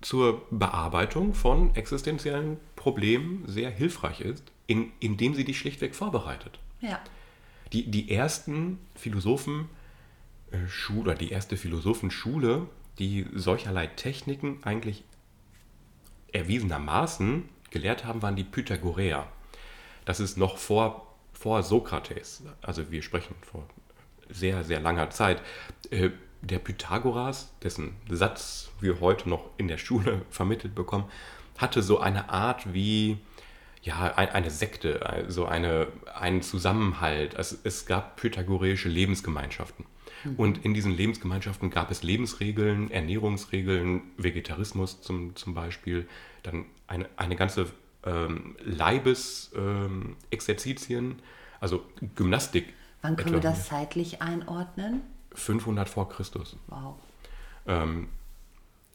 [0.00, 6.58] zur Bearbeitung von existenziellen Problemen sehr hilfreich ist, in, indem sie dich schlichtweg vorbereitet.
[6.80, 6.98] Ja.
[7.72, 9.68] Die, die ersten Philosophen
[10.50, 12.66] äh, Schule die erste Philosophenschule,
[13.00, 15.04] die solcherlei Techniken eigentlich
[16.32, 19.26] erwiesenermaßen gelehrt haben, waren die Pythagoreer.
[20.04, 22.42] Das ist noch vor, vor Sokrates.
[22.62, 23.66] Also wir sprechen vor
[24.28, 25.42] sehr, sehr langer Zeit.
[25.90, 26.10] Äh,
[26.42, 31.04] der Pythagoras, dessen Satz wir heute noch in der Schule vermittelt bekommen,
[31.58, 33.18] hatte so eine Art wie
[33.82, 37.36] ja, eine Sekte, so also eine, einen Zusammenhalt.
[37.36, 39.86] Also es gab pythagoreische Lebensgemeinschaften.
[40.24, 40.34] Mhm.
[40.36, 46.06] Und in diesen Lebensgemeinschaften gab es Lebensregeln, Ernährungsregeln, Vegetarismus zum, zum Beispiel,
[46.42, 47.66] dann eine, eine ganze
[48.04, 51.16] ähm, Leibesexerzitien, ähm,
[51.60, 52.72] also Gymnastik.
[53.02, 55.02] Wann können wir das zeitlich einordnen?
[55.32, 56.56] 500 vor Christus.
[56.66, 56.96] Wow.
[57.66, 58.08] Ähm,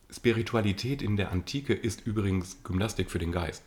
[0.09, 3.63] Spiritualität in der Antike ist übrigens Gymnastik für den Geist.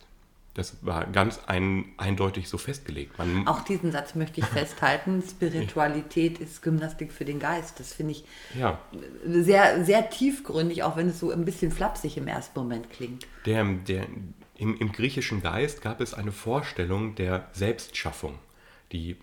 [0.53, 3.17] Das war ganz ein, eindeutig so festgelegt.
[3.17, 5.21] Man Auch diesen Satz möchte ich festhalten.
[5.21, 7.79] Spiritualität ist Gymnastik für den Geist.
[7.79, 8.25] Das finde ich
[8.57, 8.79] ja.
[9.25, 13.27] sehr, sehr tiefgründig, auch wenn es so ein bisschen flapsig im ersten Moment klingt.
[13.45, 14.07] Der, der,
[14.59, 18.37] im, Im griechischen Geist gab es eine Vorstellung der Selbstschaffung.
[18.91, 19.15] Die,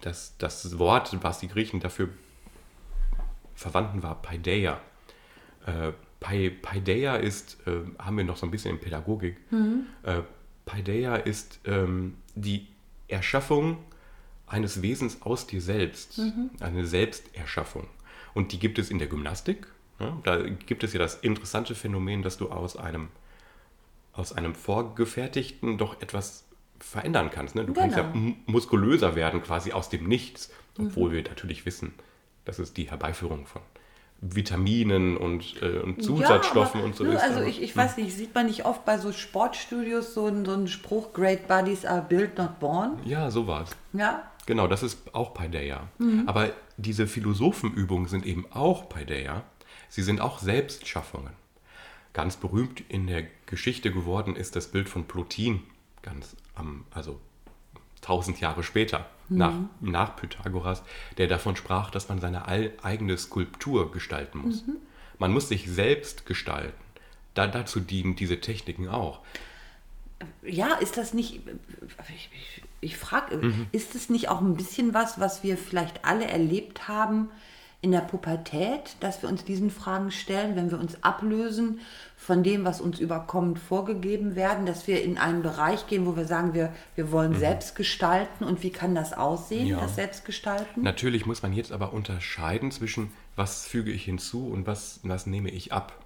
[0.00, 2.08] das, das Wort, was die Griechen dafür
[3.54, 4.80] verwandten, war Paideia.
[5.66, 9.86] Äh, Paideia ist, äh, haben wir noch so ein bisschen in Pädagogik, mhm.
[10.02, 10.22] äh,
[10.72, 12.66] Paideia ist ähm, die
[13.06, 13.76] Erschaffung
[14.46, 16.50] eines Wesens aus dir selbst, mhm.
[16.60, 17.88] eine Selbsterschaffung.
[18.32, 19.66] Und die gibt es in der Gymnastik.
[20.00, 20.18] Ja?
[20.24, 23.08] Da gibt es ja das interessante Phänomen, dass du aus einem,
[24.14, 26.46] aus einem vorgefertigten doch etwas
[26.80, 27.54] verändern kannst.
[27.54, 27.66] Ne?
[27.66, 27.80] Du genau.
[27.80, 28.34] kannst ja genau.
[28.46, 31.14] muskulöser werden, quasi aus dem Nichts, obwohl mhm.
[31.14, 31.92] wir natürlich wissen,
[32.46, 33.60] dass es die Herbeiführung von
[34.22, 37.20] Vitaminen und, äh, und Zusatzstoffen ja, und so ist.
[37.20, 40.52] Also ich, ich weiß nicht, sieht man nicht oft bei so Sportstudios so, ein, so
[40.52, 43.00] einen Spruch, Great Bodies are built, not born?
[43.04, 43.70] Ja, so war es.
[43.92, 44.30] Ja.
[44.46, 45.88] Genau, das ist auch Paideia.
[45.98, 46.22] Mhm.
[46.26, 49.42] Aber diese Philosophenübungen sind eben auch Paideia.
[49.88, 51.32] Sie sind auch Selbstschaffungen.
[52.12, 55.62] Ganz berühmt in der Geschichte geworden ist das Bild von Plotin,
[56.02, 57.18] ganz am, also
[58.02, 59.38] tausend Jahre später, mhm.
[59.38, 60.82] nach, nach Pythagoras,
[61.16, 64.66] der davon sprach, dass man seine eigene Skulptur gestalten muss.
[64.66, 64.76] Mhm.
[65.18, 66.82] Man muss sich selbst gestalten.
[67.32, 69.20] Da, dazu dienen diese Techniken auch.
[70.42, 71.40] Ja, ist das nicht,
[72.08, 73.66] ich, ich, ich frage, mhm.
[73.72, 77.30] ist es nicht auch ein bisschen was, was wir vielleicht alle erlebt haben
[77.82, 81.80] in der Pubertät, dass wir uns diesen Fragen stellen, wenn wir uns ablösen
[82.16, 86.24] von dem, was uns überkommend vorgegeben werden, dass wir in einen Bereich gehen, wo wir
[86.24, 87.38] sagen, wir, wir wollen mhm.
[87.38, 89.80] selbst gestalten und wie kann das aussehen, ja.
[89.80, 90.84] das Selbstgestalten?
[90.84, 95.50] Natürlich muss man jetzt aber unterscheiden zwischen, was füge ich hinzu und was, was nehme
[95.50, 95.98] ich ab.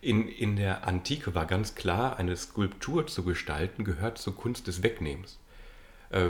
[0.00, 4.84] In, in der Antike war ganz klar, eine Skulptur zu gestalten gehört zur Kunst des
[4.84, 5.40] Wegnehmens.
[6.10, 6.28] Äh,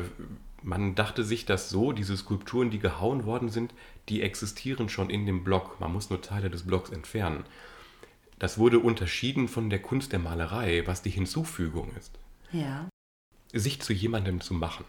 [0.62, 3.74] man dachte sich das so, diese Skulpturen, die gehauen worden sind,
[4.08, 5.80] die existieren schon in dem Block.
[5.80, 7.44] Man muss nur Teile des Blocks entfernen.
[8.38, 12.18] Das wurde unterschieden von der Kunst der Malerei, was die Hinzufügung ist.
[12.52, 12.88] Ja.
[13.52, 14.84] Sich zu jemandem zu machen,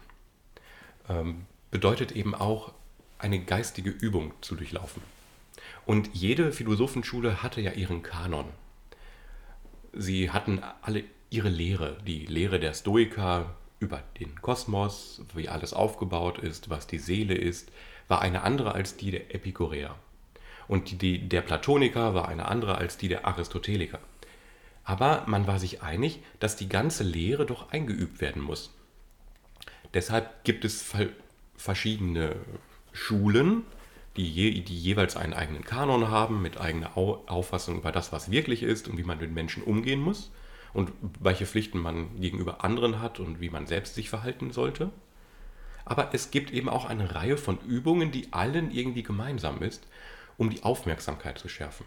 [1.08, 2.72] ähm, bedeutet eben auch
[3.18, 5.02] eine geistige Übung zu durchlaufen.
[5.86, 8.46] Und jede Philosophenschule hatte ja ihren Kanon.
[9.92, 16.38] Sie hatten alle ihre Lehre, die Lehre der Stoiker über den Kosmos, wie alles aufgebaut
[16.38, 17.72] ist, was die Seele ist,
[18.08, 19.96] war eine andere als die der Epikureer.
[20.68, 23.98] Und die, die der Platoniker war eine andere als die der Aristoteliker.
[24.84, 28.72] Aber man war sich einig, dass die ganze Lehre doch eingeübt werden muss.
[29.94, 30.94] Deshalb gibt es
[31.56, 32.36] verschiedene
[32.92, 33.64] Schulen,
[34.16, 38.62] die, je, die, jeweils einen eigenen Kanon haben, mit eigener Auffassung über das, was wirklich
[38.62, 40.30] ist und wie man mit Menschen umgehen muss
[40.72, 44.90] und welche Pflichten man gegenüber anderen hat und wie man selbst sich verhalten sollte.
[45.84, 49.86] Aber es gibt eben auch eine Reihe von Übungen, die allen irgendwie gemeinsam ist,
[50.36, 51.86] um die Aufmerksamkeit zu schärfen.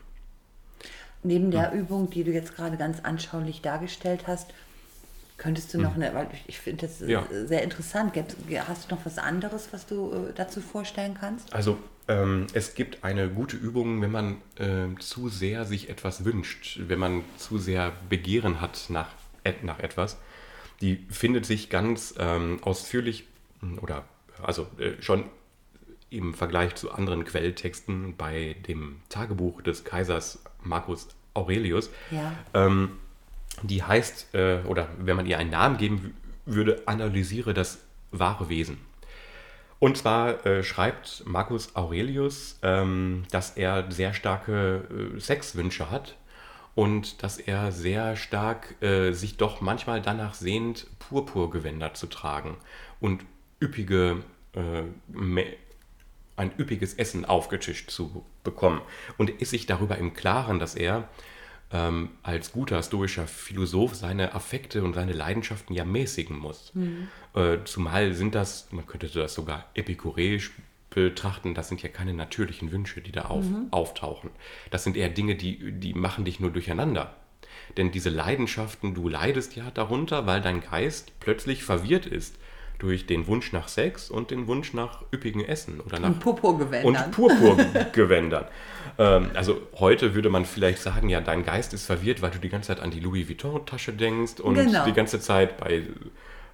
[1.24, 1.80] Neben der hm.
[1.80, 4.54] Übung, die du jetzt gerade ganz anschaulich dargestellt hast,
[5.38, 6.04] könntest du noch hm.
[6.04, 7.26] eine, weil ich finde das ja.
[7.46, 8.14] sehr interessant,
[8.68, 11.54] hast du noch was anderes, was du äh, dazu vorstellen kannst?
[11.54, 16.80] Also ähm, es gibt eine gute Übung, wenn man äh, zu sehr sich etwas wünscht,
[16.88, 19.10] wenn man zu sehr Begehren hat nach,
[19.62, 20.18] nach etwas.
[20.82, 23.26] Die findet sich ganz ähm, ausführlich
[23.82, 24.04] oder
[24.42, 25.26] also äh, schon
[26.10, 31.90] im Vergleich zu anderen Quelltexten bei dem Tagebuch des Kaisers Marcus Aurelius.
[32.12, 32.34] Ja.
[32.54, 32.92] Ähm,
[33.62, 36.14] die heißt, äh, oder wenn man ihr einen Namen geben
[36.46, 37.80] würde, analysiere das
[38.12, 38.78] wahre Wesen.
[39.84, 46.16] Und zwar äh, schreibt Marcus Aurelius, ähm, dass er sehr starke äh, Sexwünsche hat
[46.74, 52.56] und dass er sehr stark äh, sich doch manchmal danach sehnt, Purpurgewänder zu tragen
[53.02, 53.26] und
[53.62, 54.84] üppige äh,
[56.38, 58.80] ein üppiges Essen aufgetischt zu bekommen.
[59.18, 61.10] Und ist sich darüber im Klaren, dass er
[61.74, 66.72] ähm, als guter stoischer Philosoph seine Affekte und seine Leidenschaften ja mäßigen muss.
[66.76, 67.08] Mhm.
[67.34, 70.52] Äh, zumal sind das, man könnte das sogar epikureisch
[70.92, 73.68] betrachten, das sind ja keine natürlichen Wünsche, die da auf, mhm.
[73.72, 74.30] auftauchen.
[74.70, 77.16] Das sind eher Dinge, die, die machen dich nur durcheinander.
[77.78, 82.38] Denn diese Leidenschaften, du leidest ja darunter, weil dein Geist plötzlich verwirrt ist
[82.80, 87.06] durch den Wunsch nach Sex und den Wunsch nach üppigen Essen oder nach und Purpurgewändern.
[87.06, 88.46] Und Purpurgewändern.
[88.98, 92.50] ähm, also heute würde man vielleicht sagen, ja, dein Geist ist verwirrt, weil du die
[92.50, 94.86] ganze Zeit an die Louis Vuitton-Tasche denkst und genau.
[94.86, 95.84] die ganze Zeit bei,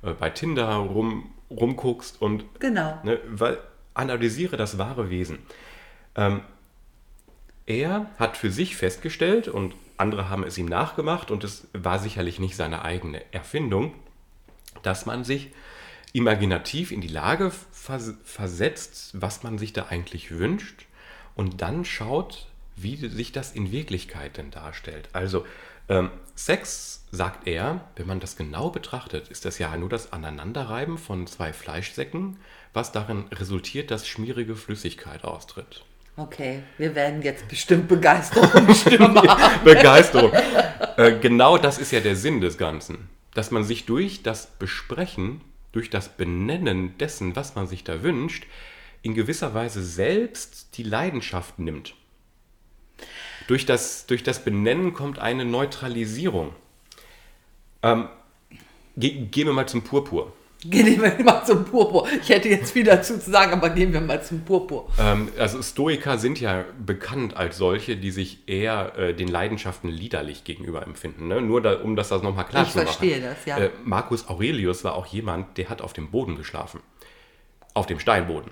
[0.03, 2.99] äh, bei Tinder rum, rumguckst und genau.
[3.03, 3.58] Ne, weil,
[3.93, 5.39] analysiere das wahre Wesen.
[6.15, 6.41] Ähm,
[7.65, 12.39] er hat für sich festgestellt und andere haben es ihm nachgemacht und es war sicherlich
[12.39, 13.93] nicht seine eigene Erfindung,
[14.82, 15.51] dass man sich
[16.13, 20.86] imaginativ in die Lage vers versetzt, was man sich da eigentlich wünscht
[21.36, 25.10] und dann schaut, wie sich das in Wirklichkeit denn darstellt.
[25.13, 25.45] Also
[25.88, 30.98] ähm, Sex, sagt er, wenn man das genau betrachtet, ist das ja nur das Aneinanderreiben
[30.98, 32.38] von zwei Fleischsäcken,
[32.74, 35.84] was darin resultiert, dass schmierige Flüssigkeit austritt.
[36.15, 39.19] Okay, wir werden jetzt bestimmt Begeisterung stimmen.
[39.63, 40.32] Begeisterung.
[40.98, 43.10] Äh, genau das ist ja der Sinn des Ganzen.
[43.34, 48.45] Dass man sich durch das Besprechen durch das Benennen dessen, was man sich da wünscht,
[49.01, 51.95] in gewisser Weise selbst die Leidenschaft nimmt.
[53.47, 56.53] Durch das, durch das Benennen kommt eine Neutralisierung.
[57.82, 58.10] Ähm,
[58.97, 60.34] ge gehen wir mal zum Purpur.
[60.62, 62.08] Gehen wir mal zum Purpur.
[62.22, 64.89] Ich hätte jetzt viel dazu zu sagen, aber gehen wir mal zum Purpur.
[65.00, 70.43] Ähm, also Stoiker sind ja bekannt als solche, die sich eher äh, den Leidenschaften liederlich
[70.43, 71.30] gegenüber empfinden.
[71.30, 71.41] Ne?
[71.41, 72.88] Nur da, um das, das nochmal klar ich zu machen.
[72.89, 73.58] Ich verstehe das, ja.
[73.58, 76.82] Äh, Marcus Aurelius war auch jemand, der hat auf dem Boden geschlafen.
[77.74, 78.52] Auf dem Steinboden.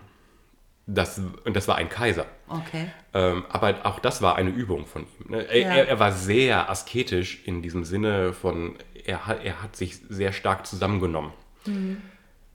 [0.89, 2.25] Das, und das war ein Kaiser.
[2.47, 2.87] Okay.
[3.13, 5.31] Ähm, aber auch das war eine Übung von ihm.
[5.31, 5.43] Ne?
[5.49, 5.67] Er, ja.
[5.67, 10.65] er, er, war sehr asketisch in diesem Sinne von, er, er hat sich sehr stark
[10.65, 11.33] zusammengenommen.
[11.67, 12.01] Mhm.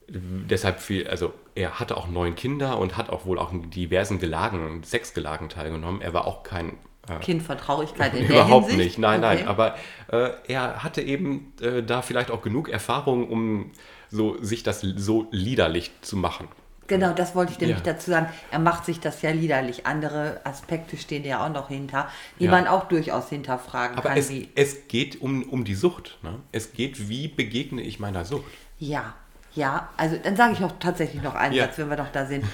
[0.08, 4.18] Deshalb viel, also er hatte auch neun Kinder und hat auch wohl auch in diversen
[4.18, 6.02] Gelagen, Sexgelagen teilgenommen.
[6.02, 6.76] Er war auch kein
[7.08, 9.36] äh, Kind von Traurigkeit in Überhaupt der nicht, nein, okay.
[9.36, 9.48] nein.
[9.48, 9.76] Aber
[10.08, 13.72] äh, er hatte eben äh, da vielleicht auch genug Erfahrung, um
[14.10, 16.48] so, sich das so liederlich zu machen.
[16.88, 17.92] Genau, das wollte ich nämlich ja.
[17.92, 18.26] dazu sagen.
[18.50, 19.86] Er macht sich das ja liederlich.
[19.86, 22.50] Andere Aspekte stehen ja auch noch hinter, die ja.
[22.50, 24.18] man auch durchaus hinterfragen Aber kann.
[24.18, 26.18] Es, es geht um, um die Sucht.
[26.22, 26.40] Ne?
[26.50, 28.44] Es geht, wie begegne ich meiner Sucht?
[28.82, 29.14] Ja,
[29.54, 31.66] ja, also dann sage ich auch tatsächlich noch einen ja.
[31.66, 32.44] Satz, wenn wir doch da sind.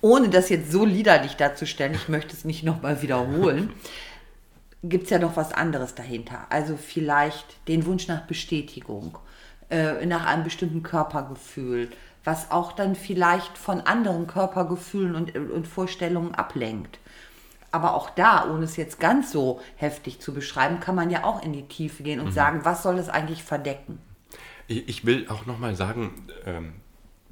[0.00, 3.72] Ohne das jetzt so liederlich darzustellen, ich möchte es nicht nochmal wiederholen,
[4.82, 6.40] gibt es ja noch was anderes dahinter.
[6.50, 9.16] Also vielleicht den Wunsch nach Bestätigung,
[9.70, 11.88] äh, nach einem bestimmten Körpergefühl,
[12.24, 16.98] was auch dann vielleicht von anderen Körpergefühlen und, und Vorstellungen ablenkt.
[17.70, 21.44] Aber auch da, ohne es jetzt ganz so heftig zu beschreiben, kann man ja auch
[21.44, 22.32] in die Tiefe gehen und mhm.
[22.32, 24.00] sagen, was soll es eigentlich verdecken?
[24.66, 26.72] Ich will auch nochmal sagen, ähm,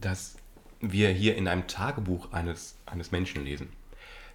[0.01, 0.37] dass
[0.81, 3.73] wir hier in einem Tagebuch eines, eines Menschen lesen.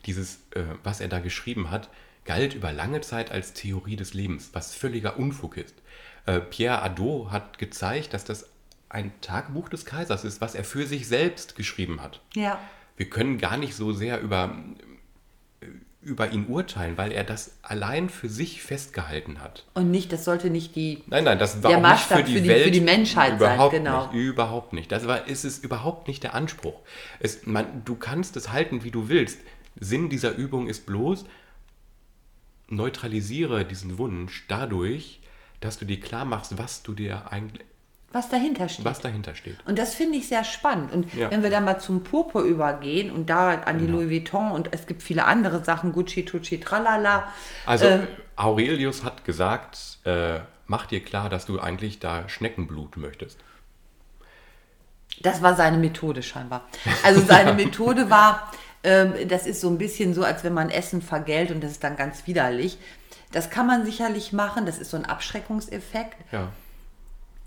[0.05, 1.89] Dieses, äh, was er da geschrieben hat,
[2.25, 5.75] galt über lange Zeit als Theorie des Lebens, was völliger Unfug ist.
[6.25, 8.49] Äh, Pierre Adot hat gezeigt, dass das
[8.89, 12.21] ein Tagebuch des Kaisers ist, was er für sich selbst geschrieben hat.
[12.35, 12.59] Ja.
[12.95, 14.55] Wir können gar nicht so sehr über
[16.07, 19.65] über ihn urteilen, weil er das allein für sich festgehalten hat.
[19.73, 22.41] Und nicht, das sollte nicht die Nein, nein, das war der nicht für die, für
[22.41, 24.07] die, Welt, für die Menschheit überhaupt sein, genau.
[24.07, 24.91] Nicht, überhaupt nicht.
[24.91, 26.79] Das war ist es überhaupt nicht der Anspruch.
[27.19, 29.39] Es, man, du kannst es halten, wie du willst.
[29.79, 31.25] Sinn dieser Übung ist bloß
[32.69, 35.19] neutralisiere diesen Wunsch dadurch,
[35.59, 37.65] dass du dir klar machst, was du dir eigentlich
[38.17, 38.83] was dahinter steht.
[38.83, 39.57] Was dahinter steht.
[39.65, 40.91] Und das finde ich sehr spannend.
[40.91, 41.29] Und ja.
[41.29, 43.99] wenn wir dann mal zum Purpur übergehen und da an die genau.
[43.99, 47.31] Louis Vuitton und es gibt viele andere Sachen, Gucci, Tucci, tralala.
[47.65, 53.39] Also äh, Aurelius hat gesagt, äh, mach dir klar, dass du eigentlich da Schneckenblut möchtest.
[55.21, 56.67] Das war seine Methode scheinbar.
[57.03, 58.51] Also seine Methode war,
[58.81, 61.83] äh, das ist so ein bisschen so, als wenn man Essen vergällt und das ist
[61.83, 62.79] dann ganz widerlich.
[63.31, 66.15] Das kann man sicherlich machen, das ist so ein Abschreckungseffekt.
[66.31, 66.49] Ja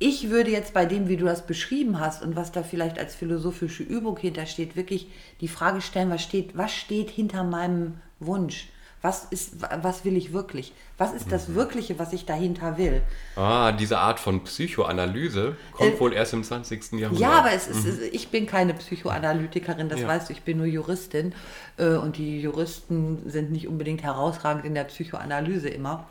[0.02, 3.14] ich würde jetzt bei dem, wie du das beschrieben hast und was da vielleicht als
[3.14, 5.08] philosophische Übung hintersteht, wirklich
[5.42, 8.68] die Frage stellen, was steht, was steht hinter meinem Wunsch?
[9.02, 10.72] Was, ist, was will ich wirklich?
[10.98, 11.54] Was ist das mhm.
[11.54, 13.02] Wirkliche, was ich dahinter will?
[13.36, 16.92] Ah, diese Art von Psychoanalyse kommt äh, wohl erst im 20.
[16.92, 17.20] Jahrhundert.
[17.20, 18.08] Ja, aber es ist, mhm.
[18.12, 20.08] ich bin keine Psychoanalytikerin, das ja.
[20.08, 21.34] weißt du, ich bin nur Juristin
[21.76, 26.06] äh, und die Juristen sind nicht unbedingt herausragend in der Psychoanalyse immer.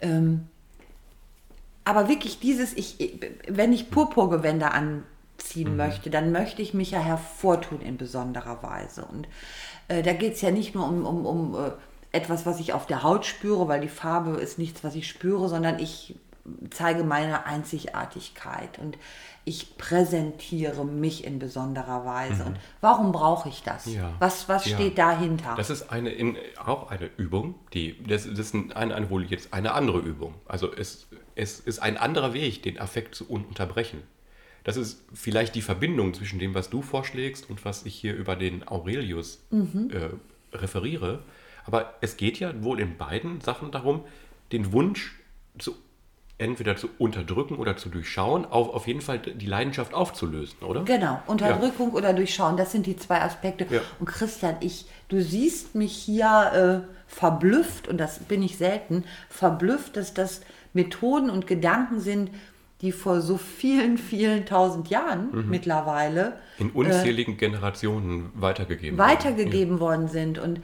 [0.00, 0.48] Ähm,
[1.88, 3.18] aber wirklich dieses, ich,
[3.48, 5.04] wenn ich Purpurgewänder an,
[5.38, 9.06] ziehen möchte, dann möchte ich mich ja hervortun in besonderer Weise.
[9.06, 9.26] Und
[9.86, 11.70] äh, da geht es ja nicht nur um, um, um äh,
[12.12, 15.48] etwas, was ich auf der Haut spüre, weil die Farbe ist nichts, was ich spüre,
[15.48, 16.16] sondern ich
[16.70, 18.98] zeige meine Einzigartigkeit und
[19.44, 22.44] ich präsentiere mich in besonderer Weise.
[22.44, 23.86] Und warum brauche ich das?
[23.86, 24.12] Ja.
[24.18, 24.76] Was, was Ja.
[24.76, 25.54] steht dahinter?
[25.56, 29.54] Das ist eine, in, auch eine Übung, die, das, das ist eine, eine, wohl jetzt
[29.54, 30.34] eine andere Übung.
[30.46, 31.06] Also es,
[31.38, 34.02] es ist ein anderer Weg, den Affekt zu un- unterbrechen.
[34.64, 38.36] Das ist vielleicht die Verbindung zwischen dem, was du vorschlägst und was ich hier über
[38.36, 41.20] den Aurelius äh, referiere.
[41.64, 44.02] Aber es geht ja wohl in beiden Sachen darum,
[44.52, 45.18] den Wunsch
[45.58, 45.74] zu,
[46.38, 50.82] entweder zu unterdrücken oder zu durchschauen, auf, auf jeden Fall die Leidenschaft aufzulösen, oder?
[50.84, 53.66] Genau, Unterdrückung oder Durchschauen, das sind die zwei Aspekte.
[53.70, 53.80] Ja.
[54.00, 59.96] Und Christian, ich, du siehst mich hier äh, verblüfft, und das bin ich selten, verblüfft,
[59.96, 60.42] dass das
[60.82, 62.30] Methoden und Gedanken sind,
[62.80, 65.50] die vor so vielen, vielen tausend Jahren Mhm.
[65.50, 68.96] mittlerweile In unzähligen Generationen weitergegeben.
[68.98, 70.38] weitergegeben worden sind.
[70.38, 70.60] Und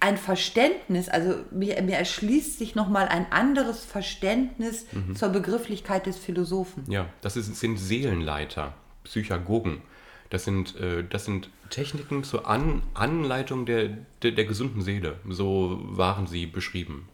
[0.00, 5.16] ein Verständnis, also mir, mir erschließt sich nochmal ein anderes Verständnis Mhm.
[5.16, 6.84] zur Begrifflichkeit des Philosophen.
[6.88, 8.74] Ja, das ist, sind Seelenleiter,
[9.04, 9.82] Psychagogen.
[10.30, 13.88] Das sind, äh, das sind Techniken zur An Anleitung der,
[14.22, 15.16] der, der gesunden Seele.
[15.28, 17.08] So waren sie beschrieben.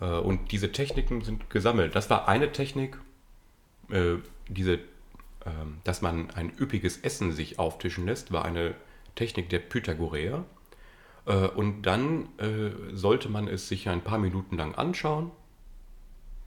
[0.00, 1.94] Äh, und diese Techniken sind gesammelt.
[1.94, 2.98] Das war eine Technik,
[3.90, 4.16] äh,
[4.48, 4.74] diese,
[5.44, 8.74] ähm, dass man ein üppiges Essen sich auftischen lässt, war eine
[9.14, 10.44] Technik der Pythagoreer.
[11.26, 12.28] Äh, und dann
[12.92, 15.30] sollte man es sich ein paar Minuten lang anschauen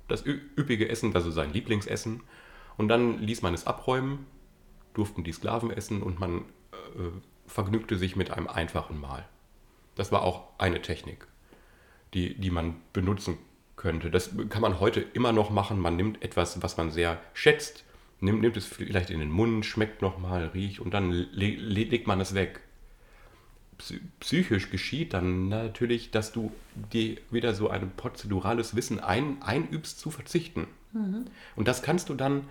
[0.07, 2.21] das üppige Essen, also sein Lieblingsessen.
[2.75, 4.25] Und dann ließ man es abräumen,
[4.93, 6.43] durften die Sklaven essen und man
[7.47, 9.25] vergnügte sich mit einem einfachen Mahl.
[9.95, 11.27] Das war auch eine Technik,
[12.13, 13.37] die, die man benutzen
[13.75, 14.11] könnte.
[14.11, 15.79] Das kann man heute immer noch machen.
[15.79, 17.83] Man nimmt etwas, was man sehr schätzt,
[18.19, 22.07] nimmt, nimmt es vielleicht in den Mund, schmeckt nochmal, riecht und dann le le legt
[22.07, 22.59] man es weg.
[23.79, 26.51] Psy- Psychisch geschieht dann natürlich, dass du
[26.93, 30.67] dir wieder so ein prozedurales Wissen ein, einübst zu verzichten.
[31.55, 32.43] Und das kannst du dann,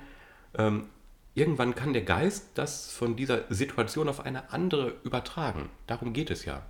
[0.58, 0.86] ähm,
[1.34, 5.68] irgendwann kann der Geist das von dieser Situation auf eine andere übertragen.
[5.86, 6.62] Darum geht es ja.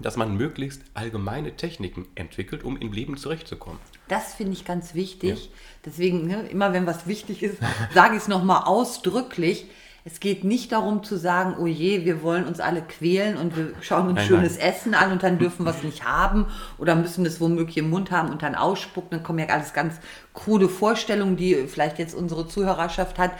[0.00, 3.78] Dass man möglichst allgemeine Techniken entwickelt, um im Leben zurechtzukommen.
[4.08, 5.50] Das finde ich ganz wichtig.
[5.84, 7.58] Deswegen, ne, immer wenn was wichtig ist,
[7.94, 9.66] sage ich es nochmal ausdrücklich.
[10.04, 13.74] Es geht nicht darum zu sagen, oh je, wir wollen uns alle quälen und wir
[13.82, 14.72] schauen uns Nein, schönes nein.
[14.72, 16.46] Essen an und dann dürfen wir es nicht haben
[16.78, 19.10] oder müssen es womöglich im Mund haben und dann ausspucken.
[19.10, 19.96] Dann kommen ja alles ganz
[20.32, 23.32] krude Vorstellungen, die vielleicht jetzt unsere Zuhörerschaft hat.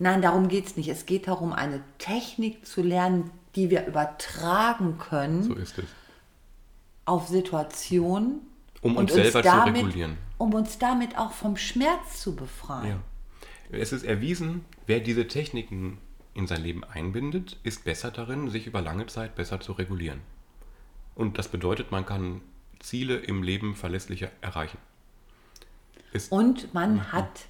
[0.00, 0.88] Nein, darum geht es nicht.
[0.88, 5.86] Es geht darum, eine Technik zu lernen, die wir übertragen können So ist es.
[7.04, 8.40] auf Situationen
[8.82, 10.18] Um uns selber zu damit, regulieren.
[10.38, 12.88] Um uns damit auch vom Schmerz zu befreien.
[13.70, 13.78] Ja.
[13.78, 15.98] Es ist erwiesen, wer diese Techniken
[16.34, 20.20] in sein Leben einbindet, ist besser darin, sich über lange Zeit besser zu regulieren.
[21.14, 22.40] Und das bedeutet, man kann
[22.78, 24.78] Ziele im Leben verlässlicher erreichen.
[26.12, 27.46] Ist, Und man hat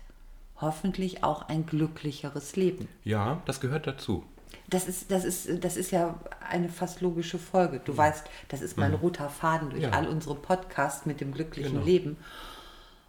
[0.61, 2.89] hoffentlich auch ein glücklicheres Leben.
[3.05, 4.25] ja, das gehört dazu.
[4.71, 6.19] Das ist, das ist, das ist ja
[6.49, 7.81] eine fast logische Folge.
[7.85, 9.91] Du weißt, das ist mein roter Faden durch Ja.
[9.91, 11.85] all unsere Podcasts mit dem glücklichen Genau.
[11.85, 12.17] Leben.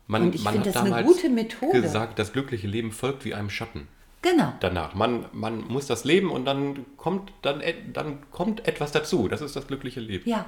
[0.07, 1.81] Man, Und ich finde hat das eine damals gute Methode.
[1.81, 3.87] gesagt, das glückliche Leben folgt wie einem Schatten.
[4.23, 4.53] Genau.
[4.59, 4.93] Danach.
[4.95, 7.61] Man, man muss das leben und dann kommt, dann,
[7.93, 9.27] dann kommt etwas dazu.
[9.27, 10.29] Das ist das glückliche Leben.
[10.29, 10.45] Ja.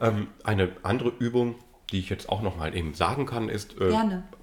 [0.00, 1.56] Ähm, eine andere Übung,
[1.92, 3.92] die ich jetzt auch noch mal eben sagen kann, ist äh,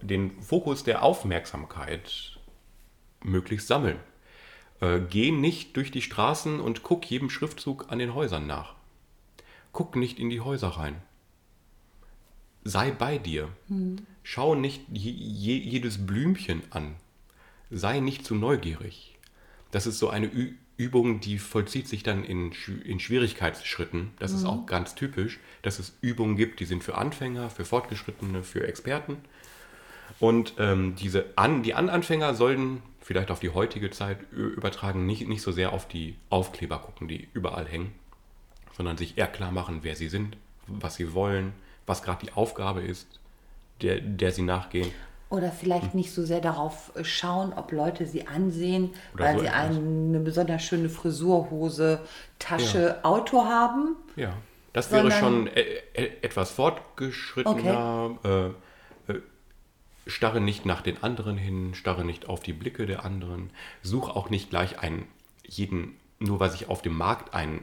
[0.01, 2.37] den Fokus der Aufmerksamkeit
[3.23, 3.97] möglichst sammeln.
[4.81, 8.73] Äh, geh nicht durch die Straßen und guck jedem Schriftzug an den Häusern nach.
[9.71, 11.01] Guck nicht in die Häuser rein.
[12.63, 13.47] Sei bei dir.
[14.23, 16.95] Schau nicht je, je, jedes Blümchen an.
[17.69, 19.17] Sei nicht zu neugierig.
[19.71, 22.51] Das ist so eine Ü Übung, die vollzieht sich dann in,
[22.85, 24.11] in Schwierigkeitsschritten.
[24.17, 28.41] Das ist auch ganz typisch, dass es Übungen gibt, die sind für Anfänger, für Fortgeschrittene,
[28.41, 29.17] für Experten.
[30.19, 35.41] Und ähm, diese An die Ananfänger sollen vielleicht auf die heutige Zeit übertragen, nicht, nicht
[35.41, 37.93] so sehr auf die Aufkleber gucken, die überall hängen,
[38.77, 40.37] sondern sich eher klar machen, wer sie sind,
[40.67, 41.53] was sie wollen,
[41.85, 43.19] was gerade die Aufgabe ist,
[43.81, 44.91] der, der sie nachgehen.
[45.29, 49.47] Oder vielleicht nicht so sehr darauf schauen, ob Leute sie ansehen, Oder weil so sie
[49.47, 49.77] etwas.
[49.77, 52.01] eine besonders schöne Frisur, Hose,
[52.37, 53.95] Tasche, Auto haben.
[54.17, 54.33] Ja,
[54.73, 55.61] das wäre schon e
[55.93, 58.17] e etwas fortgeschrittener.
[58.23, 58.49] Äh, äh,
[60.07, 63.49] starre nicht nach den anderen hin, starre nicht auf die Blicke der anderen.
[63.81, 65.07] Such auch nicht gleich einen,
[65.47, 67.61] jeden, nur weil sich auf dem Markt ein,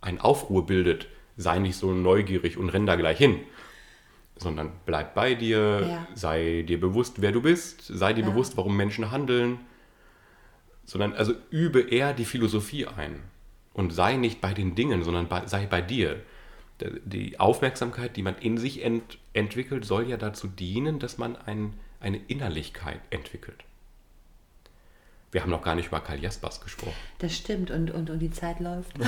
[0.00, 3.40] ein Aufruhr bildet, sei nicht so neugierig und renn da gleich hin.
[4.36, 6.06] sondern bleib bei dir, Ja.
[6.14, 8.30] sei dir bewusst, wer du bist, sei dir Ja.
[8.30, 9.60] bewusst, warum Menschen handeln,
[10.84, 13.22] sondern also übe eher die Philosophie ein
[13.74, 16.20] und sei nicht bei den Dingen, sondern bei, sei bei dir.
[16.80, 21.74] Die Aufmerksamkeit, die man in sich ent, entwickelt, soll ja dazu dienen, dass man ein,
[22.00, 23.64] eine Innerlichkeit entwickelt.
[25.30, 26.94] Wir haben noch gar nicht über Karl Jaspers gesprochen.
[27.18, 28.92] Das stimmt und, und, und die Zeit läuft.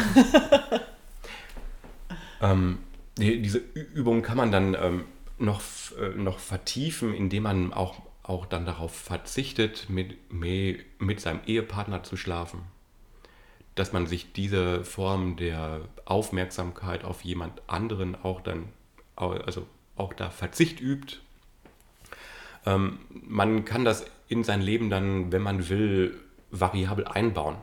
[2.40, 2.78] Ähm,
[3.18, 5.04] die, diese Übung kann man dann ähm,
[5.38, 5.62] noch,
[5.98, 12.16] äh, noch vertiefen, indem man auch, auch dann darauf verzichtet, mit, mit seinem Ehepartner zu
[12.16, 12.60] schlafen.
[13.76, 18.68] Dass man sich diese Form der Aufmerksamkeit auf jemand anderen auch dann,
[19.14, 19.66] also
[19.96, 21.18] auch da Verzicht übt.
[22.64, 26.18] Ähm, man kann das in sein Leben dann, wenn man will,
[26.50, 27.56] variabel einbauen.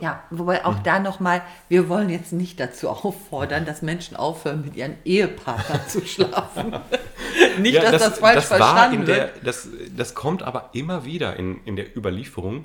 [0.00, 4.74] Ja, wobei auch da nochmal, wir wollen jetzt nicht dazu auffordern, dass Menschen aufhören, mit
[4.74, 6.74] ihren Ehepartnern zu schlafen.
[7.58, 9.36] nicht, dass das, falsch das verstanden in wird.
[9.36, 12.64] der, das, das kommt aber immer wieder in, in der Überlieferung.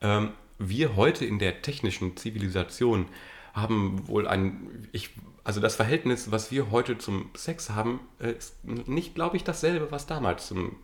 [0.00, 0.30] Ähm,
[0.68, 3.06] wir heute in der technischen Zivilisation
[3.52, 5.10] haben wohl ein, ich,
[5.44, 9.90] also das Verhältnis, was wir heute zum Sex haben, äh, ist nicht, glaube ich, dasselbe,
[9.90, 10.76] was damals zum,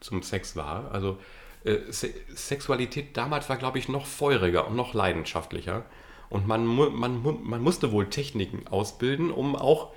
[0.00, 0.90] zum Sex war.
[0.92, 1.18] Also
[1.64, 5.84] äh, Se Sexualität damals war, glaube ich, noch feuriger und noch leidenschaftlicher.
[6.28, 9.92] Und man, man, man musste wohl Techniken ausbilden, um auch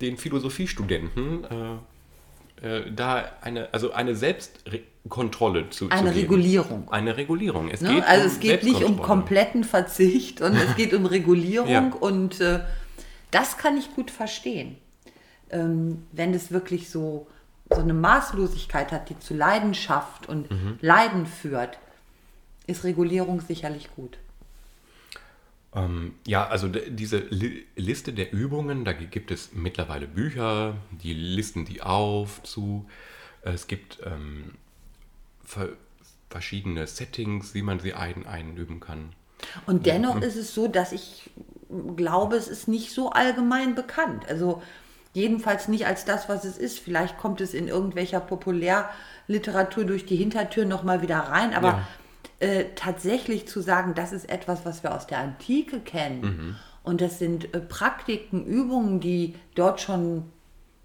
[0.00, 1.76] den Philosophiestudenten äh,
[2.62, 6.88] äh, da eine, also eine Selbstkontrolle zu, Eine zu regulierung.
[6.90, 7.68] Eine Regulierung.
[7.70, 7.94] Es Ne?
[7.94, 11.90] geht Also um es geht nicht um kompletten Verzicht und es geht um Regulierung Ja.
[12.00, 12.60] und äh,
[13.30, 14.76] das kann ich gut verstehen.
[15.50, 17.26] Ähm, wenn es wirklich so,
[17.70, 20.78] so eine Maßlosigkeit hat, die zu Leidenschaft und Mhm.
[20.80, 21.78] Leiden führt,
[22.66, 24.18] ist Regulierung sicherlich gut.
[25.74, 31.14] Ähm, ja, also diese Li Liste der Übungen, da gi- gibt es mittlerweile Bücher, die
[31.14, 32.86] listen die auf zu.
[33.42, 34.52] Es gibt ähm,
[35.44, 35.70] ver
[36.30, 39.10] verschiedene Settings, wie man sie ein einüben kann.
[39.66, 40.22] Und dennoch Mhm.
[40.22, 41.30] ist es so, dass ich
[41.96, 44.26] glaube, es ist nicht so allgemein bekannt.
[44.28, 44.62] Also
[45.14, 46.78] jedenfalls nicht als das, was es ist.
[46.78, 51.54] Vielleicht kommt es in irgendwelcher Populärliteratur durch die Hintertür nochmal wieder rein.
[51.54, 51.88] Aber Ja.
[52.42, 56.56] Äh, tatsächlich zu sagen, das ist etwas, was wir aus der Antike kennen Mhm.
[56.82, 60.24] und das sind äh, Praktiken, Übungen, die dort schon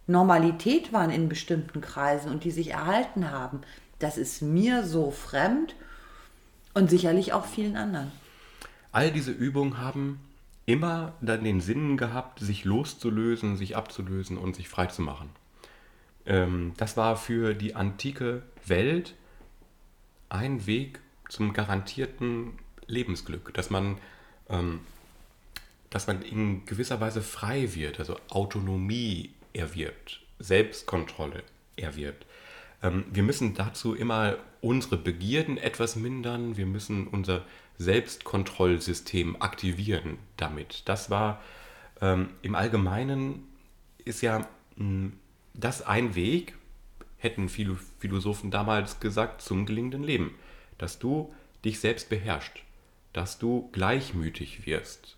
[0.06, 3.62] Normalität waren in bestimmten Kreisen und die sich erhalten haben,
[4.00, 5.76] das ist mir so fremd
[6.76, 8.12] und sicherlich auch vielen anderen.
[8.92, 10.20] All diese Übungen haben
[10.68, 15.30] immer dann den Sinn gehabt, sich loszulösen, sich abzulösen und sich frei zu machen.
[16.28, 19.16] Ähm, das war für die antike Welt
[20.30, 21.00] ein Weg
[21.30, 22.54] zum garantierten
[22.88, 23.98] Lebensglück, dass man,
[24.50, 24.80] ähm,
[25.90, 31.44] dass man in gewisser Weise frei wird, also Autonomie erwirbt, Selbstkontrolle
[31.76, 32.26] erwirbt.
[32.82, 37.44] Ähm, wir müssen dazu immer unsere Begierden etwas mindern, wir müssen unser
[37.78, 40.84] Selbstkontrollsystem aktivieren damit.
[40.86, 41.42] Das war
[42.02, 43.48] ähm, im Allgemeinen
[44.06, 45.12] ist ja mh,
[45.54, 46.56] das ein Weg,
[47.18, 50.36] hätten viele Philosophen damals gesagt, zum gelingenden Leben.
[50.78, 51.34] Dass du
[51.66, 52.54] dich selbst beherrschst,
[53.14, 55.18] dass du gleichmütig wirst,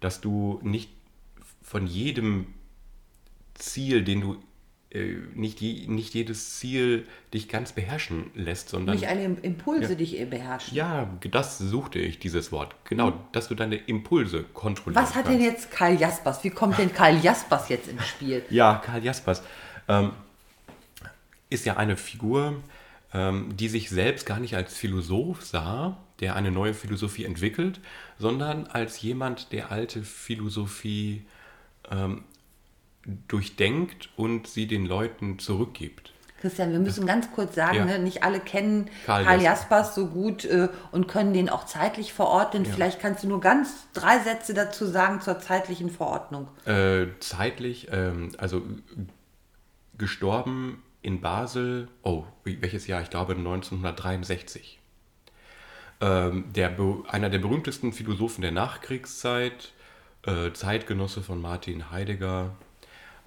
[0.00, 0.90] dass du nicht
[1.62, 2.46] von jedem
[3.54, 4.36] Ziel, den du
[4.90, 9.96] äh, nicht, je, nicht jedes Ziel dich ganz beherrschen lässt, sondern Nicht alle Im- Impulse
[9.96, 10.76] dich beherrschen.
[10.76, 12.76] ja, das suchte ich, dieses Wort.
[12.84, 15.38] Genau, dass du deine Impulse kontrollieren Was hat kannst.
[15.40, 16.44] denn jetzt Karl Jaspers?
[16.44, 18.44] Wie kommt denn Karl Jaspers jetzt ins Spiel?
[18.48, 19.42] Ja, Karl Jaspers
[19.88, 20.12] ähm,
[21.50, 22.62] ist ja eine Figur,
[23.56, 27.80] die sich selbst gar nicht als Philosoph sah, der eine neue Philosophie entwickelt,
[28.18, 31.24] sondern als jemand, der alte Philosophie
[31.90, 32.24] ähm,
[33.28, 36.12] durchdenkt und sie den Leuten zurückgibt.
[36.40, 37.84] Christian, wir müssen ganz kurz sagen, Ja.
[37.86, 39.94] ne, nicht alle kennen Karl Karl, Jaspers.
[39.94, 42.66] So gut äh, und können den auch zeitlich verordnen.
[42.66, 46.48] Vielleicht kannst du nur ganz drei Sätze dazu sagen zur zeitlichen Verordnung.
[46.66, 48.62] Äh, zeitlich, ähm, also
[49.96, 53.00] gestorben in Basel, oh, welches Jahr?
[53.00, 54.80] Ich glaube 1963.
[56.00, 56.76] Ähm, der,
[57.06, 59.72] einer der berühmtesten Philosophen der Nachkriegszeit,
[60.26, 62.56] äh, Zeitgenosse von Martin Heidegger,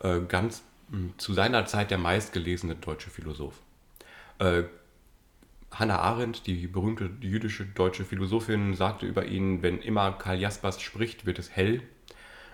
[0.03, 3.61] äh, ganz mh, zu seiner Zeit der meistgelesene deutsche Philosoph.
[4.39, 4.63] Äh,
[5.71, 11.25] Hannah Arendt, die berühmte jüdische deutsche Philosophin, sagte über ihn, wenn immer Karl Jaspers spricht,
[11.25, 11.81] wird es hell.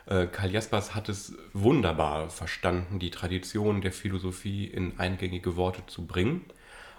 [0.05, 6.05] Äh, Karl Jaspers hat es wunderbar verstanden, die Tradition der Philosophie in eingängige Worte zu
[6.05, 6.45] bringen.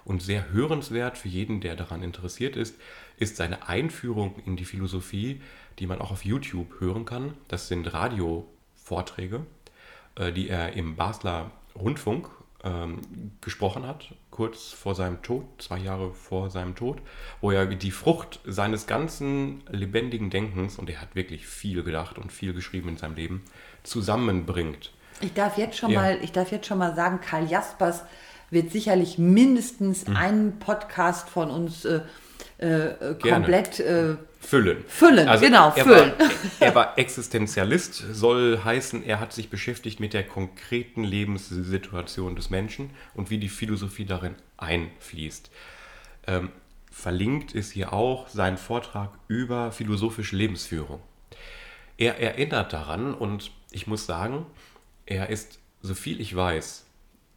[0.03, 2.79] Und sehr hörenswert für jeden, der daran interessiert ist,
[3.17, 5.41] ist seine Einführung in die Philosophie,
[5.79, 7.33] die man auch auf YouTube hören kann.
[7.49, 9.45] Das sind Radiovorträge,
[10.15, 12.29] äh, die er im Basler Rundfunk
[12.63, 13.01] ähm,
[13.41, 16.99] gesprochen hat, kurz vor seinem Tod, zwei Jahre vor seinem Tod,
[17.41, 22.31] wo er die Frucht seines ganzen lebendigen Denkens, und er hat wirklich viel gedacht und
[22.31, 23.43] viel geschrieben in seinem Leben,
[23.83, 24.93] zusammenbringt.
[25.21, 26.01] Ich darf jetzt schon, ja.
[26.01, 28.03] mal, ich darf jetzt schon mal sagen, Karl Jaspers
[28.49, 30.15] wird sicherlich mindestens mhm.
[30.15, 32.01] einen Podcast von uns äh,
[32.57, 34.83] äh, komplett äh, füllen.
[34.87, 36.11] Füllen, also genau, er füllen.
[36.17, 36.29] War,
[36.59, 42.91] er war Existenzialist, soll heißen, er hat sich beschäftigt mit der konkreten Lebenssituation des Menschen
[43.13, 45.51] und wie die Philosophie darin einfließt.
[46.27, 46.49] Ähm,
[46.91, 50.99] verlinkt ist hier auch sein Vortrag über philosophische Lebensführung.
[51.97, 54.45] Er erinnert daran und ich muss sagen,
[55.05, 56.85] er ist, so viel ich weiß,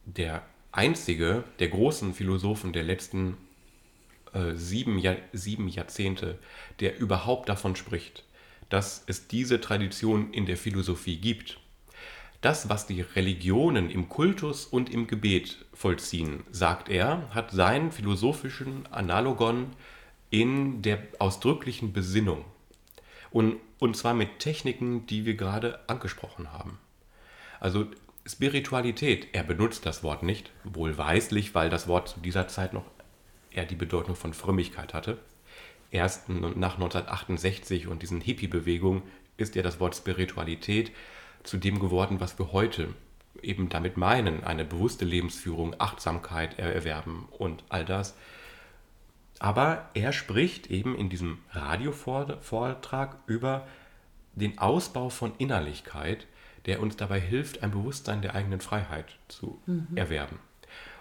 [0.05, 0.41] der
[0.71, 3.37] einzige der großen Philosophen der letzten
[4.33, 6.39] äh, sieben, Jahr, sieben Jahrzehnte,
[6.79, 8.23] der überhaupt davon spricht,
[8.69, 11.59] dass es diese Tradition in der Philosophie gibt.
[12.41, 18.87] Das, was die Religionen im Kultus und im Gebet vollziehen, sagt er, hat seinen philosophischen
[18.87, 19.67] Analogon
[20.31, 22.45] in der ausdrücklichen Besinnung.
[23.29, 26.79] Und, und zwar mit Techniken, die wir gerade angesprochen haben.
[27.59, 27.85] Also
[28.25, 32.85] Spiritualität, er benutzt das Wort nicht, wohlweislich, weil das Wort zu dieser Zeit noch
[33.51, 35.17] eher die Bedeutung von Frömmigkeit hatte.
[35.91, 39.03] Erst nach 1968 und diesen Hippie-Bewegungen
[39.37, 40.91] ist ja das Wort Spiritualität
[41.43, 42.93] zu dem geworden, was wir heute
[43.41, 48.15] eben damit meinen, eine bewusste Lebensführung, Achtsamkeit erwerben und all das.
[49.39, 53.67] Aber er spricht eben in diesem Radiovortrag über
[54.35, 56.27] den Ausbau von Innerlichkeit,
[56.67, 59.87] der uns dabei hilft, ein Bewusstsein der eigenen Freiheit zu mhm.
[59.95, 60.39] erwerben.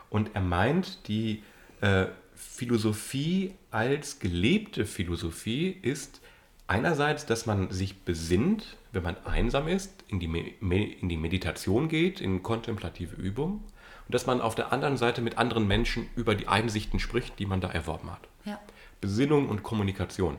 [0.08, 1.42] Und er meint, die
[1.82, 2.06] äh,
[2.40, 6.20] Philosophie als gelebte Philosophie ist
[6.66, 12.20] einerseits, dass man sich besinnt, wenn man einsam ist, in die, in die Meditation geht,
[12.20, 13.62] in kontemplative Übung
[14.06, 17.46] und dass man auf der anderen Seite mit anderen Menschen über die Einsichten spricht, die
[17.46, 18.26] man da erworben hat.
[18.44, 18.58] Ja.
[19.00, 20.38] Besinnung und Kommunikation.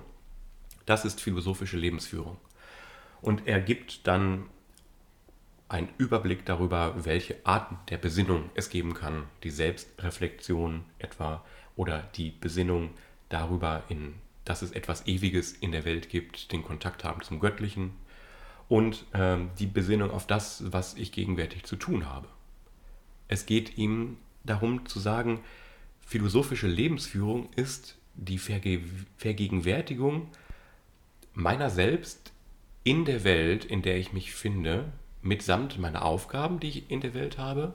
[0.85, 2.37] Das ist philosophische Lebensführung.
[3.21, 4.45] Und er gibt dann
[5.69, 9.27] einen Überblick darüber, welche Arten der Besinnung es geben kann.
[9.43, 11.45] Die Selbstreflexion etwa,
[11.75, 12.91] oder die Besinnung
[13.29, 14.15] darüber, in,
[14.45, 17.91] dass es etwas Ewiges in der Welt gibt, den Kontakt haben zum Göttlichen
[18.69, 22.27] und ähm, die Besinnung auf das, was ich gegenwärtig zu tun habe.
[23.27, 25.41] Es geht ihm darum zu sagen,
[26.05, 28.81] philosophische Lebensführung ist die Verge
[29.17, 30.27] Vergegenwärtigung
[31.33, 32.31] meiner selbst
[32.83, 34.91] in der Welt, in der ich mich finde,
[35.21, 37.73] mitsamt meiner Aufgaben, die ich in der Welt habe,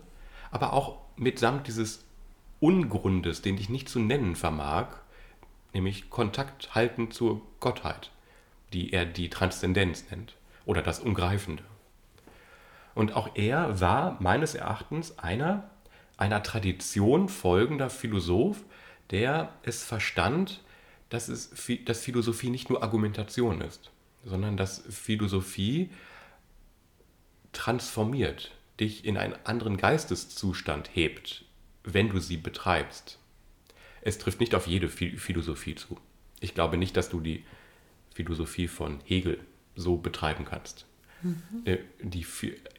[0.50, 2.05] aber auch mitsamt dieses
[2.60, 4.88] Ungrundes, den ich nicht zu nennen vermag,
[5.72, 8.10] nämlich Kontakt halten zur Gottheit,
[8.72, 10.34] die er die Transzendenz nennt
[10.64, 11.64] oder das Ungreifende.
[12.94, 15.70] Und auch er war meines Erachtens einer,
[16.16, 18.64] einer Tradition folgender Philosoph,
[19.10, 20.62] der es verstand,
[21.10, 21.50] dass, es,
[21.84, 23.90] dass Philosophie nicht nur Argumentation ist,
[24.24, 25.90] sondern dass Philosophie
[27.52, 31.45] transformiert, dich in einen anderen Geisteszustand hebt,
[31.86, 33.18] wenn du sie betreibst.
[34.02, 35.98] Es trifft nicht auf jede Philosophie zu.
[36.40, 37.44] Ich glaube nicht, dass du die
[38.14, 39.38] Philosophie von Hegel
[39.74, 40.86] so betreiben kannst.
[41.22, 41.62] Mhm.
[41.64, 42.26] Äh, die,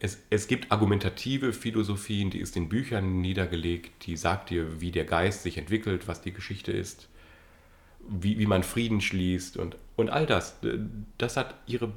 [0.00, 5.04] es, es gibt argumentative Philosophien, die ist in Büchern niedergelegt, die sagt dir, wie der
[5.04, 7.08] Geist sich entwickelt, was die Geschichte ist,
[8.08, 10.56] wie, wie man Frieden schließt und, und all das.
[11.18, 11.92] Das hat, ihre,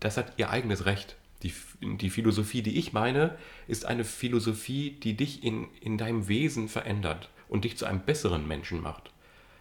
[0.00, 1.16] das hat ihr eigenes Recht.
[1.42, 3.36] Die, die Philosophie, die ich meine,
[3.68, 8.48] ist eine Philosophie, die dich in, in deinem Wesen verändert und dich zu einem besseren
[8.48, 9.12] Menschen macht.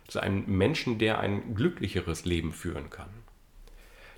[0.07, 3.09] Zu einem Menschen, der ein glücklicheres Leben führen kann.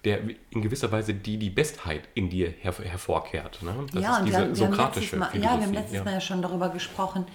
[0.06, 3.62] Der in gewisser Weise die, die Bestheit in dir her, hervorkehrt.
[3.64, 3.86] Ne?
[3.92, 5.54] Das ja, ist diese wir, sokratische wir Mal, Philosophie.
[5.54, 6.04] Ja, wir haben letztes ja.
[6.06, 7.26] Mal ja schon darüber gesprochen,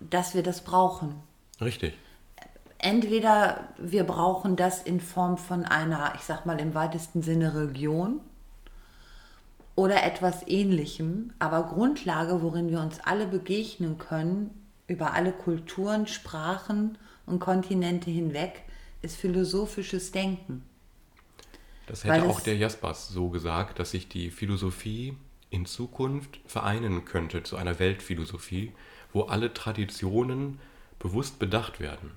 [0.00, 1.16] dass wir das brauchen.
[1.60, 1.92] Richtig
[2.78, 8.20] entweder wir brauchen das in Form von einer, ich sag mal im weitesten Sinne Religion,
[9.78, 14.50] oder etwas Ähnlichem, aber Grundlage, worin wir uns alle begegnen können,
[14.88, 18.64] über alle Kulturen, Sprachen und Kontinente hinweg,
[19.02, 20.64] ist philosophisches Denken.
[21.86, 25.16] Das hätte Weil auch der Jaspers so gesagt, dass sich die Philosophie
[25.48, 28.72] in Zukunft vereinen könnte zu einer Weltphilosophie,
[29.12, 30.58] wo alle Traditionen
[30.98, 32.10] bewusst bedacht werden.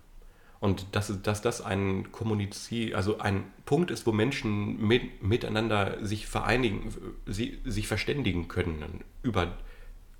[0.61, 6.27] Und dass, dass das ein Kommunizier, also ein Punkt ist, wo Menschen mit, miteinander sich
[6.27, 6.93] vereinigen,
[7.25, 9.57] sie, sich verständigen können über,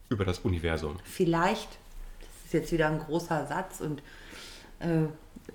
[0.10, 0.98] über das Universum.
[1.04, 1.70] Vielleicht,
[2.20, 4.02] das ist jetzt wieder ein großer Satz und
[4.80, 5.04] äh,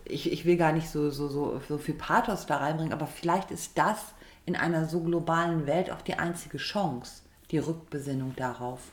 [0.05, 3.51] ich, ich will gar nicht so, so, so, so viel Pathos da reinbringen, aber vielleicht
[3.51, 4.15] ist das
[4.45, 8.93] in einer so globalen Welt auch die einzige Chance, die Rückbesinnung darauf.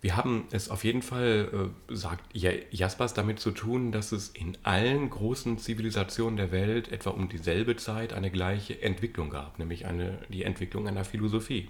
[0.00, 4.56] Wir haben es auf jeden Fall, äh, sagt Jaspers, damit zu tun, dass es in
[4.62, 10.20] allen großen Zivilisationen der Welt etwa um dieselbe Zeit eine gleiche Entwicklung gab, nämlich eine,
[10.28, 11.68] die Entwicklung einer Philosophie.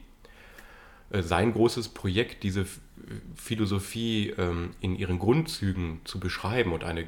[1.10, 2.66] Äh, sein großes Projekt, diese
[3.34, 7.06] Philosophie ähm, in ihren Grundzügen zu beschreiben und eine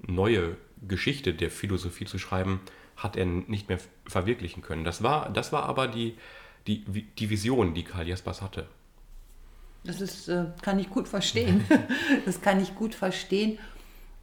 [0.00, 0.56] neue
[0.86, 2.60] Geschichte der Philosophie zu schreiben,
[2.96, 4.82] hat er nicht mehr verwirklichen können.
[4.82, 6.16] Das war, das war aber die,
[6.66, 8.66] die, die Vision, die Karl Jaspers hatte.
[9.84, 11.64] Das ist, äh, kann ich gut verstehen.
[12.26, 13.58] das kann ich gut verstehen.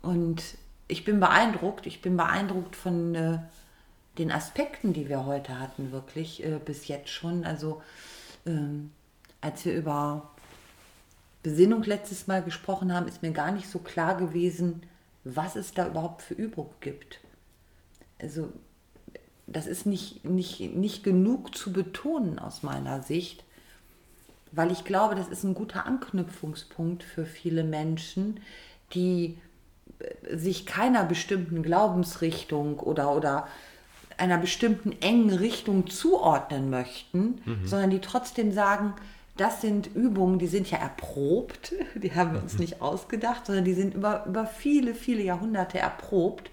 [0.01, 0.43] Und
[0.87, 1.85] ich bin beeindruckt.
[1.85, 3.39] Ich bin beeindruckt von äh,
[4.17, 7.43] den Aspekten, die wir heute hatten, wirklich äh, bis jetzt schon.
[7.43, 7.81] Also
[8.45, 8.91] ähm,
[9.41, 10.29] als wir über
[11.43, 14.83] Besinnung letztes Mal gesprochen haben, ist mir gar nicht so klar gewesen,
[15.23, 17.19] was es da überhaupt für Übung gibt.
[18.19, 18.51] Also
[19.47, 23.43] das ist nicht, nicht, nicht genug zu betonen aus meiner Sicht,
[24.55, 28.39] weil ich glaube, das ist ein guter Anknüpfungspunkt für viele Menschen,
[28.93, 29.37] die
[29.99, 33.47] äh, sich keiner bestimmten Glaubensrichtung oder, oder
[34.17, 37.67] einer bestimmten engen Richtung zuordnen möchten, mhm.
[37.67, 38.93] sondern die trotzdem sagen,
[39.35, 42.61] das sind Übungen, die sind ja erprobt, die haben wir uns mhm.
[42.61, 46.49] nicht ausgedacht, sondern die sind über, über viele, viele Jahrhunderte erprobt.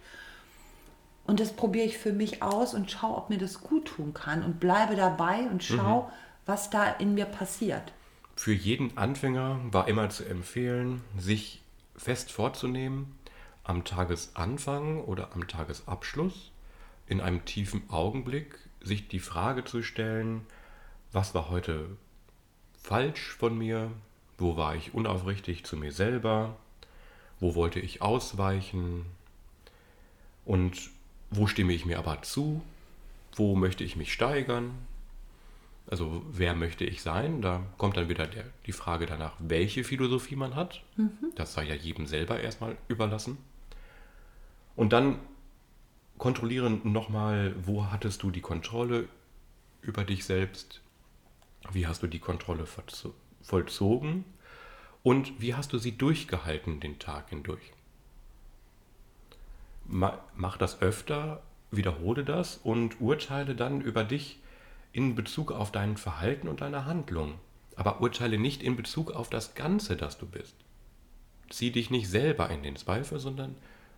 [1.24, 4.42] Und das probiere ich für mich aus und schaue, ob mir das gut tun kann
[4.42, 6.12] und bleibe dabei und schaue, mhm
[6.46, 7.92] was da in mir passiert.
[8.36, 11.60] Für jeden Anfänger war immer zu empfehlen, sich
[11.96, 13.18] fest vorzunehmen,
[13.64, 16.50] am Tagesanfang oder am Tagesabschluss
[17.06, 20.46] in einem tiefen Augenblick sich die Frage zu stellen,
[21.12, 21.96] was war heute
[22.82, 23.92] falsch von mir,
[24.38, 26.56] wo war ich unaufrichtig zu mir selber,
[27.38, 29.06] wo wollte ich ausweichen?
[30.44, 30.90] Und
[31.30, 32.62] wo stimme ich mir aber zu,
[33.36, 34.72] wo möchte ich mich steigern,
[35.86, 37.42] also wer möchte ich sein?
[37.42, 40.82] Da kommt dann wieder der, die Frage danach, welche Philosophie man hat.
[40.96, 41.32] Mhm.
[41.34, 43.38] Das sei ja jedem selber erstmal überlassen.
[44.76, 45.18] Und dann
[46.18, 49.08] kontrollieren nochmal, wo hattest du die Kontrolle
[49.82, 50.80] über dich selbst?
[51.72, 52.66] Wie hast du die Kontrolle
[53.42, 54.24] vollzogen?
[55.02, 57.72] Und wie hast du sie durchgehalten den Tag hindurch?
[59.84, 64.38] Mach das öfter, wiederhole das und urteile dann über dich
[64.92, 67.34] in Bezug auf dein Verhalten und deine Handlung,
[67.76, 70.54] aber urteile nicht in Bezug auf das Ganze, das du bist.
[71.50, 73.56] Zieh dich nicht selber in den Zweifel, sondern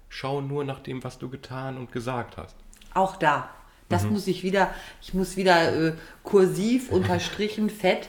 [0.09, 2.57] schau nur nach dem, was du getan und gesagt hast.
[2.95, 3.51] Auch da.
[3.89, 4.13] Das mhm.
[4.13, 4.73] muss ich wieder,
[5.03, 8.09] ich muss wieder äh, kursiv unterstrichen, fett.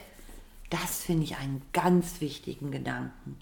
[0.70, 3.38] Das finde ich einen ganz wichtigen Gedanken.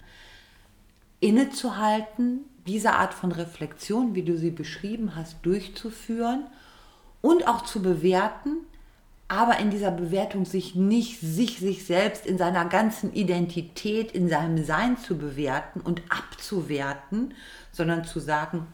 [1.20, 6.46] Innezuhalten, diese Art von Reflexion, wie du sie beschrieben hast, durchzuführen
[7.22, 8.58] und auch zu bewerten,
[9.28, 14.64] aber in dieser Bewertung sich nicht sich, sich selbst in seiner ganzen Identität, in seinem
[14.64, 17.34] Sein zu bewerten und abzuwerten,
[17.72, 18.66] sondern zu sagen,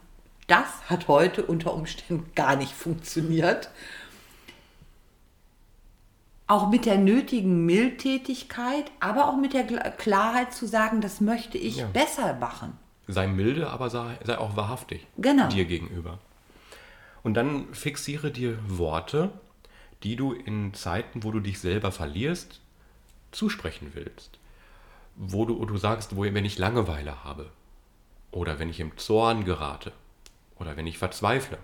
[0.49, 3.71] das hat heute unter Umständen gar nicht funktioniert.
[6.49, 11.77] Auch mit der nötigen Mildtätigkeit, aber auch mit der Klarheit zu sagen, das möchte ich
[11.77, 11.87] ja.
[11.87, 12.77] besser machen.
[13.07, 15.49] Sei milde, aber sei, sei auch wahrhaftig genau.
[15.49, 16.19] dir gegenüber.
[17.23, 19.31] Und dann fixiere dir Worte,
[20.03, 22.61] die du in Zeiten, wo du dich selber verlierst,
[23.33, 24.39] zusprechen willst.
[25.17, 27.51] Wo du, du sagst, wo, wenn ich Langeweile habe
[28.31, 29.93] oder wenn ich im Zorn gerate
[30.57, 31.59] oder wenn ich verzweifle,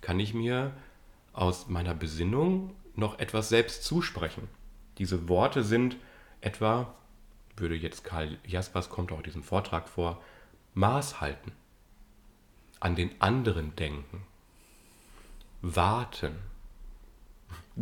[0.00, 0.72] kann ich mir
[1.32, 4.48] aus meiner Besinnung noch etwas selbst zusprechen.
[4.98, 5.96] Diese Worte sind
[6.40, 6.94] etwa,
[7.56, 10.22] würde jetzt Karl Jaspers kommt auch diesen Vortrag vor,
[10.74, 11.52] Maß halten,
[12.80, 14.24] an den anderen denken,
[15.62, 16.36] warten,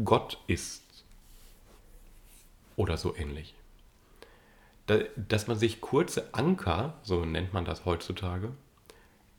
[0.04, 0.82] Gott ist.
[2.76, 3.54] Oder so ähnlich.
[5.16, 8.52] Dass man sich kurze Anker, so nennt man das heutzutage,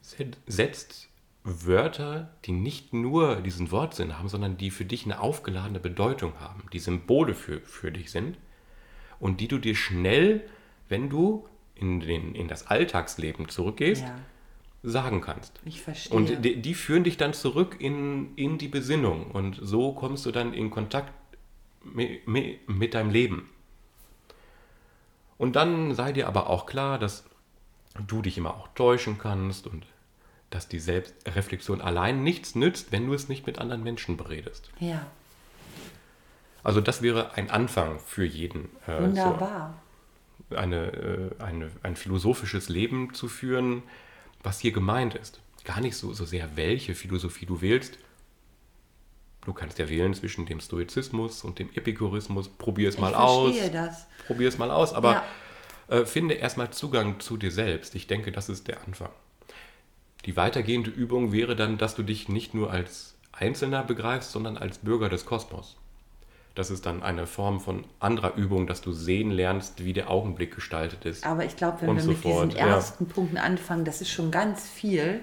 [0.01, 1.09] setzt
[1.43, 6.63] Wörter, die nicht nur diesen Wortsinn haben, sondern die für dich eine aufgeladene Bedeutung haben,
[6.71, 8.37] die Symbole für, für dich sind
[9.19, 10.49] und die du dir schnell,
[10.87, 14.15] wenn du in, den, in das Alltagsleben zurückgehst, ja
[14.83, 15.59] sagen kannst.
[15.63, 16.15] Ich verstehe.
[16.15, 20.31] Und die, die, führen dich dann zurück in, in die Besinnung und so kommst du
[20.31, 21.13] dann in Kontakt
[21.83, 22.27] mit,
[22.67, 23.49] mit, deinem Leben.
[25.37, 27.23] Und dann sei dir aber auch klar, dass
[28.07, 29.85] du dich immer auch täuschen kannst und
[30.49, 34.69] dass die Selbstreflexion allein nichts nützt, wenn du es nicht mit anderen Menschen beredest.
[34.79, 35.07] Ja.
[36.61, 38.69] Also das wäre ein Anfang für jeden.
[38.87, 39.81] Äh, Wunderbar.
[40.49, 43.83] So eine, äh, eine, ein philosophisches Leben zu führen,
[44.43, 45.39] was hier gemeint ist.
[45.63, 47.97] Gar nicht so, so sehr, welche Philosophie du wählst.
[49.45, 52.49] Du kannst ja wählen zwischen dem Stoizismus und dem Epikurismus.
[52.49, 53.55] Probier es mal aus.
[53.71, 54.07] das.
[54.27, 54.93] Probier es mal aus.
[54.93, 55.23] Aber ja.
[55.87, 57.95] Äh, finde erstmal Zugang zu dir selbst.
[57.95, 59.11] Ich denke, das ist der Anfang.
[60.25, 64.77] Die weitergehende Übung wäre dann, dass du dich nicht nur als Einzelner begreifst, sondern als
[64.77, 65.75] Bürger des Kosmos.
[66.55, 70.53] Das ist dann eine Form von anderer Übung, dass du sehen lernst, wie der Augenblick
[70.53, 71.25] gestaltet ist.
[71.25, 72.67] Aber ich glaube, wenn wir so mit fort, diesen ja.
[72.67, 75.19] ersten Punkten anfangen, das ist schon ganz viel.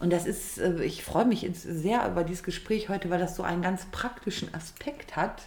[0.00, 3.44] Und das ist, äh, ich freue mich sehr über dieses Gespräch heute, weil das so
[3.44, 5.42] einen ganz praktischen Aspekt hat,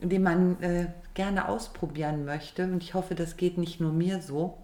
[0.00, 2.64] den man äh, gerne ausprobieren möchte.
[2.64, 4.56] Und ich hoffe, das geht nicht nur mir so.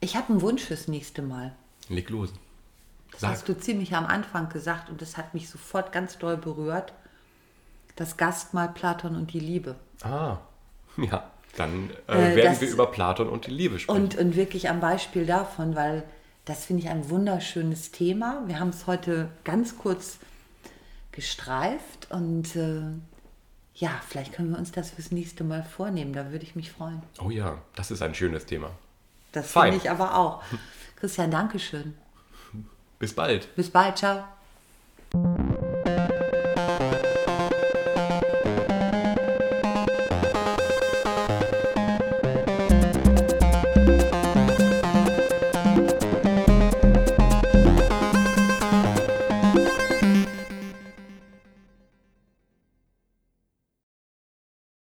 [0.00, 1.56] Ich habe einen Wunsch fürs nächste Mal.
[1.88, 2.32] Leg los.
[3.20, 3.30] Das Sag.
[3.32, 6.92] hast du ziemlich am Anfang gesagt und das hat mich sofort ganz doll berührt.
[7.96, 9.74] Das Gastmahl Platon und die Liebe.
[10.02, 10.36] Ah,
[10.96, 11.28] ja.
[11.56, 14.00] Dann äh, Äh, werden das- wir über Platon und die Liebe sprechen.
[14.02, 16.04] Und, und wirklich am Beispiel davon, weil
[16.44, 18.42] das finde ich ein wunderschönes Thema.
[18.46, 20.18] Wir haben es heute ganz kurz
[21.12, 22.82] gestreift und äh,
[23.74, 26.12] ja, vielleicht können wir uns das fürs nächste Mal vornehmen.
[26.12, 27.02] Da würde ich mich freuen.
[27.20, 28.70] oh ja, das ist ein schönes Thema.
[29.32, 30.42] Das finde ich aber auch.
[30.96, 31.94] Christian, Dankeschön.
[32.98, 33.54] Bis bald.
[33.56, 34.24] Bis bald, ciao.